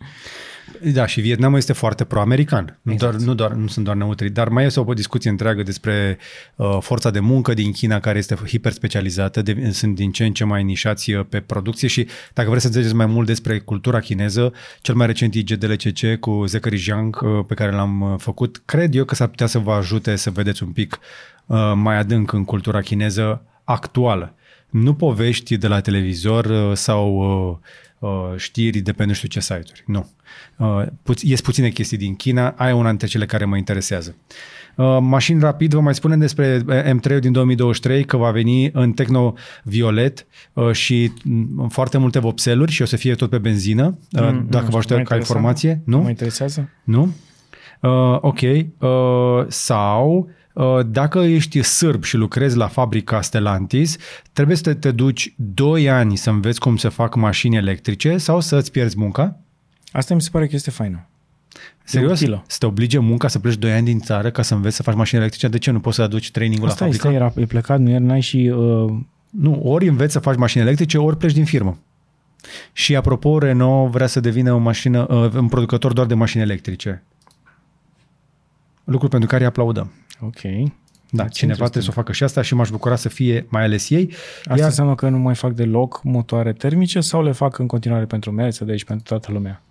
[0.92, 2.80] Da, și Vietnamul este foarte pro-american.
[2.82, 3.12] Nu, Exact.
[3.12, 6.18] doar, nu, doar, nu sunt doar neutri, dar mai este o discuție întreagă despre
[6.56, 10.44] uh, forța de muncă din China care este hiperspecializată, de, sunt din ce în ce
[10.44, 14.54] mai nișați uh, pe producție și dacă vreți să înțelegeți mai mult despre cultura chineză,
[14.82, 19.06] cel mai recent IGDLCC cu Zachary Jiang uh, pe care l-am uh, făcut, cred eu
[19.06, 21.00] că s-ar putea să vă ajute să vedeți un pic
[21.46, 24.36] uh, mai adânc în cultura chineză actuală.
[24.70, 27.58] Nu povești de la televizor uh, sau uh, uh,
[28.36, 29.84] știri de pe nu știu ce site-uri.
[29.86, 30.10] Nu.
[30.58, 34.16] Uh, pu- ies puține chestii din China, aia e una dintre cele care mă interesează.
[34.76, 36.62] Uh, mașini rapid, vă mai spunem despre
[36.98, 39.34] M3 din 2023 că va veni în Techno
[39.64, 43.98] Violet uh, și mm, foarte multe vopseluri și o să fie tot pe benzină.
[44.12, 45.20] Uh, Mm, dacă nu vă știu, ajută mă ca interesează?
[45.34, 45.82] informație.
[45.86, 45.98] Nu?
[45.98, 46.04] Nu?
[46.04, 46.70] Mă interesează?
[46.84, 47.14] Nu?
[47.82, 48.40] Uh, ok.
[48.42, 50.34] Uh, sau uh,
[50.86, 53.98] dacă ești sârb și lucrezi la fabrica Stellantis,
[54.34, 58.40] trebuie să te, te duci 2 ani să înveți cum să fac mașini electrice sau
[58.40, 59.38] să îți pierzi munca?
[59.92, 61.08] Asta mi se pare că este faină.
[61.84, 62.20] Serios?
[62.20, 62.44] utilă.
[62.48, 64.96] Să te oblige munca să pleci 2 ani din țară ca să înveți să faci
[64.96, 65.48] mașini electrice?
[65.48, 67.24] De ce nu poți să aduci training-ul Asta la este, fabrică?
[67.24, 68.52] era, e plecat, nu era, n-ai și...
[68.56, 68.94] Uh,
[69.30, 71.78] Nu, ori înveți să faci mașini electrice, ori pleci din firmă.
[72.74, 77.04] Și apropo, Renault vrea să devină o mașină, uh, un producător doar de mașini electrice.
[78.84, 79.92] Lucru pentru care îi aplaudăm.
[80.26, 80.72] Ok.
[81.10, 83.64] Da, Deci, cineva trebuie să o facă și asta și m-aș bucura să fie mai
[83.64, 84.10] ales ei.
[84.38, 88.06] Asta Iar, înseamnă că nu mai fac deloc motoare termice sau le fac în continuare
[88.06, 89.62] pentru Mercedes și pentru toată lumea?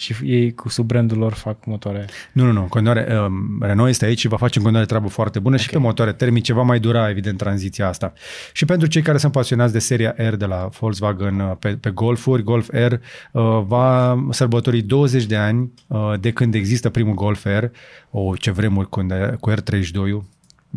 [0.00, 2.04] Și ei cu sub brandul lor fac motoare.
[2.32, 5.08] nu, nu, nu, în continuare, um, Renault este aici și va face în continuare treabă
[5.08, 5.66] foarte bună okay.
[5.66, 8.12] și pe motoare termice va mai dura, evident, tranziția asta.
[8.52, 11.90] Și pentru cei care sunt pasionați de seria R de la Volkswagen uh, pe, pe
[11.90, 17.44] Golfuri, Golf R uh, va sărbători 20 de ani uh, de când există primul Golf
[17.44, 17.64] R,
[18.10, 19.06] o ce vremuri cu,
[19.40, 20.22] cu R32-ul,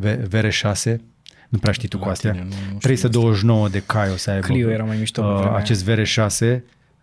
[0.01, 0.95] V- VR6,
[1.49, 2.31] nu prea știi tu cu La astea.
[2.31, 4.45] tine, nu- nu știu 329 de cai o să aibă.
[4.47, 5.59] Clio era mai mișto pe uh, vremea aia.
[5.61, 6.59] acest VR6,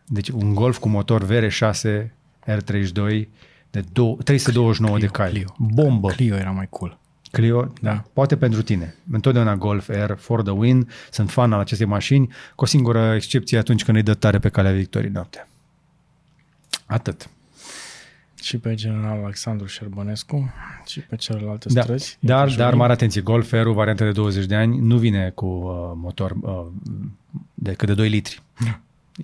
[0.09, 2.11] deci un Golf cu motor VR6
[2.47, 3.29] R32
[3.71, 5.31] de dou- 329 Clio, de cai.
[5.31, 5.55] Clio.
[5.59, 6.09] Bombă.
[6.09, 6.99] Clio era mai cool.
[7.31, 8.05] Clio, Da.
[8.13, 8.95] poate pentru tine.
[9.13, 10.89] Întotdeauna Golf R for the win.
[11.11, 14.49] Sunt fan al acestei mașini, cu o singură excepție atunci când îi dă tare pe
[14.49, 15.49] calea victoriei noaptea.
[16.87, 17.29] Atât.
[18.43, 20.53] Și pe general Alexandru Șerbănescu
[20.87, 21.83] și pe celelalte Da.
[21.83, 22.17] străzi.
[22.21, 22.79] Dar, Iată, dar Jolie.
[22.81, 26.67] mare atenție, Golf R, variantă de 20 de ani, nu vine cu uh, motor uh,
[27.55, 28.43] decât de 2 litri.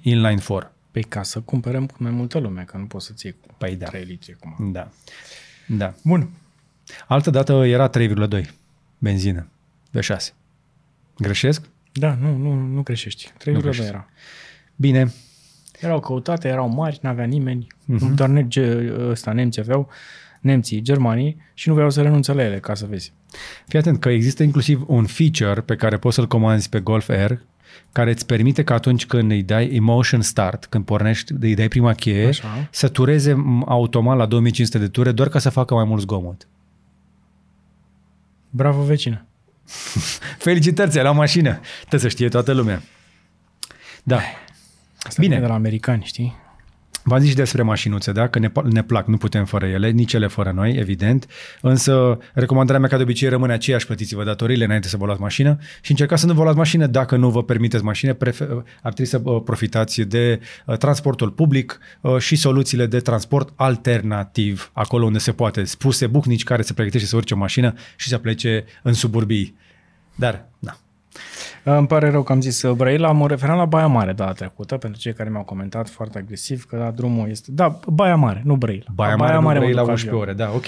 [0.02, 0.72] Inline 4.
[0.94, 3.76] Pe ca să cumpărăm cu mai multă lume, că nu poți să-ți iei cu Păi
[3.76, 3.86] da.
[3.86, 4.72] 3 litri acum.
[4.72, 4.88] Da.
[5.66, 5.94] Da.
[6.02, 6.30] Bun.
[7.06, 8.44] Altă dată era 3,2
[8.98, 9.48] benzină.
[9.90, 10.32] De 6.
[11.18, 11.62] Greșesc?
[11.92, 13.32] Da, nu, nu, nu greșești.
[13.38, 13.88] 3,2 greșești.
[13.88, 14.08] era.
[14.76, 15.12] Bine.
[15.80, 17.66] Erau căutate, erau mari, n-avea nimeni.
[17.84, 18.10] Mhm.
[18.12, 18.14] Uh-huh.
[18.14, 19.88] Doar ne- ge- ăsta, nemții aveau,
[20.40, 23.12] nemții, germanii și nu voiau să renunțe la ele, ca să vezi.
[23.66, 27.32] Fii atent că există inclusiv un feature pe care poți să-l comanzi pe Golf R
[27.92, 31.92] care îți permite că atunci când îi dai emotion start, când pornești, îi dai prima
[31.92, 32.68] cheie, Așa.
[32.70, 36.48] să tureze m, automat la 2500 de ture doar ca să facă mai mult zgomot.
[38.50, 39.24] Bravo, vecină.
[40.44, 41.60] Felicitări, ți-ai luat mașină.
[41.78, 42.82] Trebuie să știe toată lumea.
[44.02, 44.16] Da.
[44.96, 45.34] Asta Bine.
[45.34, 46.36] vine de la americani, știi?
[47.06, 48.28] V-am zis și despre mașinuțe, da?
[48.28, 51.26] Că ne, ne plac, nu putem fără ele, nici ele fără noi, evident.
[51.60, 55.58] Însă, recomandarea mea ca de obicei rămâne aceeași, plătiți-vă datoriile înainte să vă luați mașină
[55.80, 58.14] și încercați să nu vă luați mașină dacă nu vă permiteți mașină.
[58.14, 58.48] Prefer,
[58.82, 64.70] ar trebui să uh, profitați de uh, transportul public uh, și soluțiile de transport alternativ,
[64.72, 65.64] acolo unde se poate.
[65.64, 69.56] Spuse bucnici care se pregătește să urce o mașină și să plece în suburbii.
[70.14, 70.78] Dar, da.
[71.64, 74.76] Îmi pare rău că am zis uh, Brăila, mă referam la Baia Mare data trecută,
[74.76, 77.52] pentru cei care mi-au comentat foarte agresiv că da, drumul este...
[77.52, 78.84] Da, Baia Mare, nu Brăila.
[78.94, 80.22] Baia La Mare, Baia Mare mă la duc 11 avion.
[80.22, 80.66] ore, da, ok.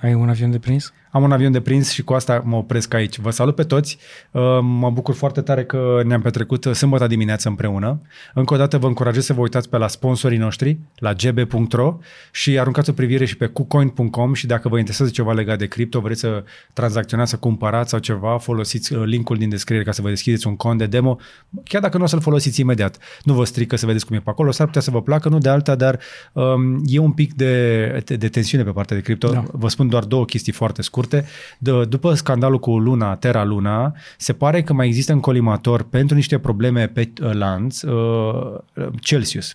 [0.00, 0.92] Ai un avion de prins?
[1.12, 3.18] Am un avion de prins și cu asta mă opresc aici.
[3.18, 3.98] Vă salut pe toți.
[4.30, 8.00] Uh, mă bucur foarte tare că ne-am petrecut sâmbătă dimineață împreună.
[8.34, 11.98] Încă o dată vă încurajez să vă uitați pe la sponsorii noștri, la gb.ro
[12.30, 16.00] și aruncați o privire și pe kucoin.com și dacă vă interesează ceva legat de cripto,
[16.00, 20.08] vreți să tranzacționați, să cumpărați sau ceva, folosiți uh, linkul din descriere ca să vă
[20.08, 21.18] deschideți un cont de demo,
[21.64, 22.98] chiar dacă nu o să-l folosiți imediat.
[23.22, 25.38] Nu vă strică să vedeți cum e pe acolo, s-ar putea să vă placă, nu
[25.38, 25.98] de alta, dar
[26.32, 29.28] um, e un pic de, de, de tensiune pe partea de cripto.
[29.28, 29.44] Da.
[29.52, 31.24] Vă spun doar două chestii foarte scurte scurte.
[31.58, 36.16] D- după scandalul cu Luna, Terra Luna, se pare că mai există în colimator pentru
[36.16, 38.58] niște probleme pe uh, lanț uh,
[39.00, 39.52] Celsius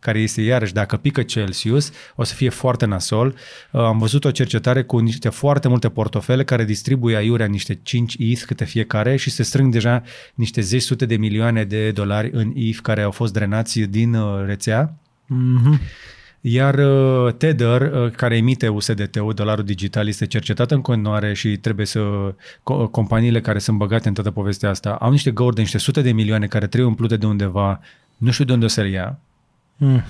[0.00, 3.34] care este iarăși, dacă pică Celsius, o să fie foarte nasol.
[3.72, 8.16] Uh, am văzut o cercetare cu niște foarte multe portofele care distribuie aiurea niște 5
[8.18, 10.02] ETH câte fiecare și se strâng deja
[10.34, 14.44] niște zeci sute de milioane de dolari în ETH care au fost drenați din uh,
[14.46, 14.94] rețea.
[15.24, 15.78] Mm-hmm.
[16.40, 21.86] Iar uh, Tether, uh, care emite USDT-ul, dolarul digital, este cercetat în continuare și trebuie
[21.86, 22.00] să
[22.90, 26.12] companiile care sunt băgate în toată povestea asta au niște găuri de niște sute de
[26.12, 27.80] milioane care trebuie umplute de undeva,
[28.16, 29.18] nu știu de unde o să ia.
[29.76, 30.04] Mm.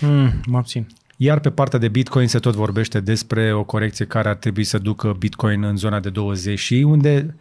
[0.00, 0.86] Mm, mă abțin.
[1.16, 4.78] Iar pe partea de Bitcoin se tot vorbește despre o corecție care ar trebui să
[4.78, 7.36] ducă Bitcoin în zona de 20 și unde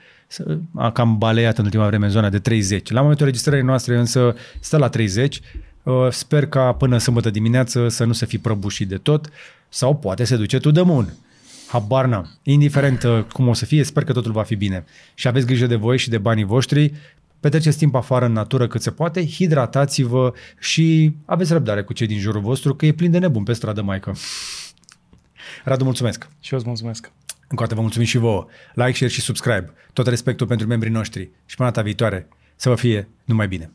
[0.76, 2.92] a cam baleat în ultima vreme în zona de 30.
[2.92, 5.62] La momentul registrării noastre însă stă la 30 Uh,
[6.10, 9.30] sper ca până sâmbătă dimineață să nu se fi prăbușit de tot
[9.70, 11.14] sau poate se duce to the moon.
[11.68, 12.40] Habar n-am.
[12.44, 14.86] Indiferent uh, cum o să fie, sper că totul va fi bine.
[15.14, 16.94] Și aveți grijă de voi și de banii voștri,
[17.40, 22.20] petreceți timp afară în natură cât se poate, hidratați-vă și aveți răbdare cu cei din
[22.20, 24.16] jurul vostru, că e plin de nebun pe stradă, maică.
[25.64, 26.30] Radu, mulțumesc!
[26.40, 27.12] Și eu îți mulțumesc!
[27.48, 28.46] Încă o dată vă mulțumim și vouă.
[28.74, 29.74] Like, share și subscribe.
[29.94, 31.30] Tot respectul pentru membrii noștri.
[31.46, 33.72] Și până data viitoare, să vă fie numai bine!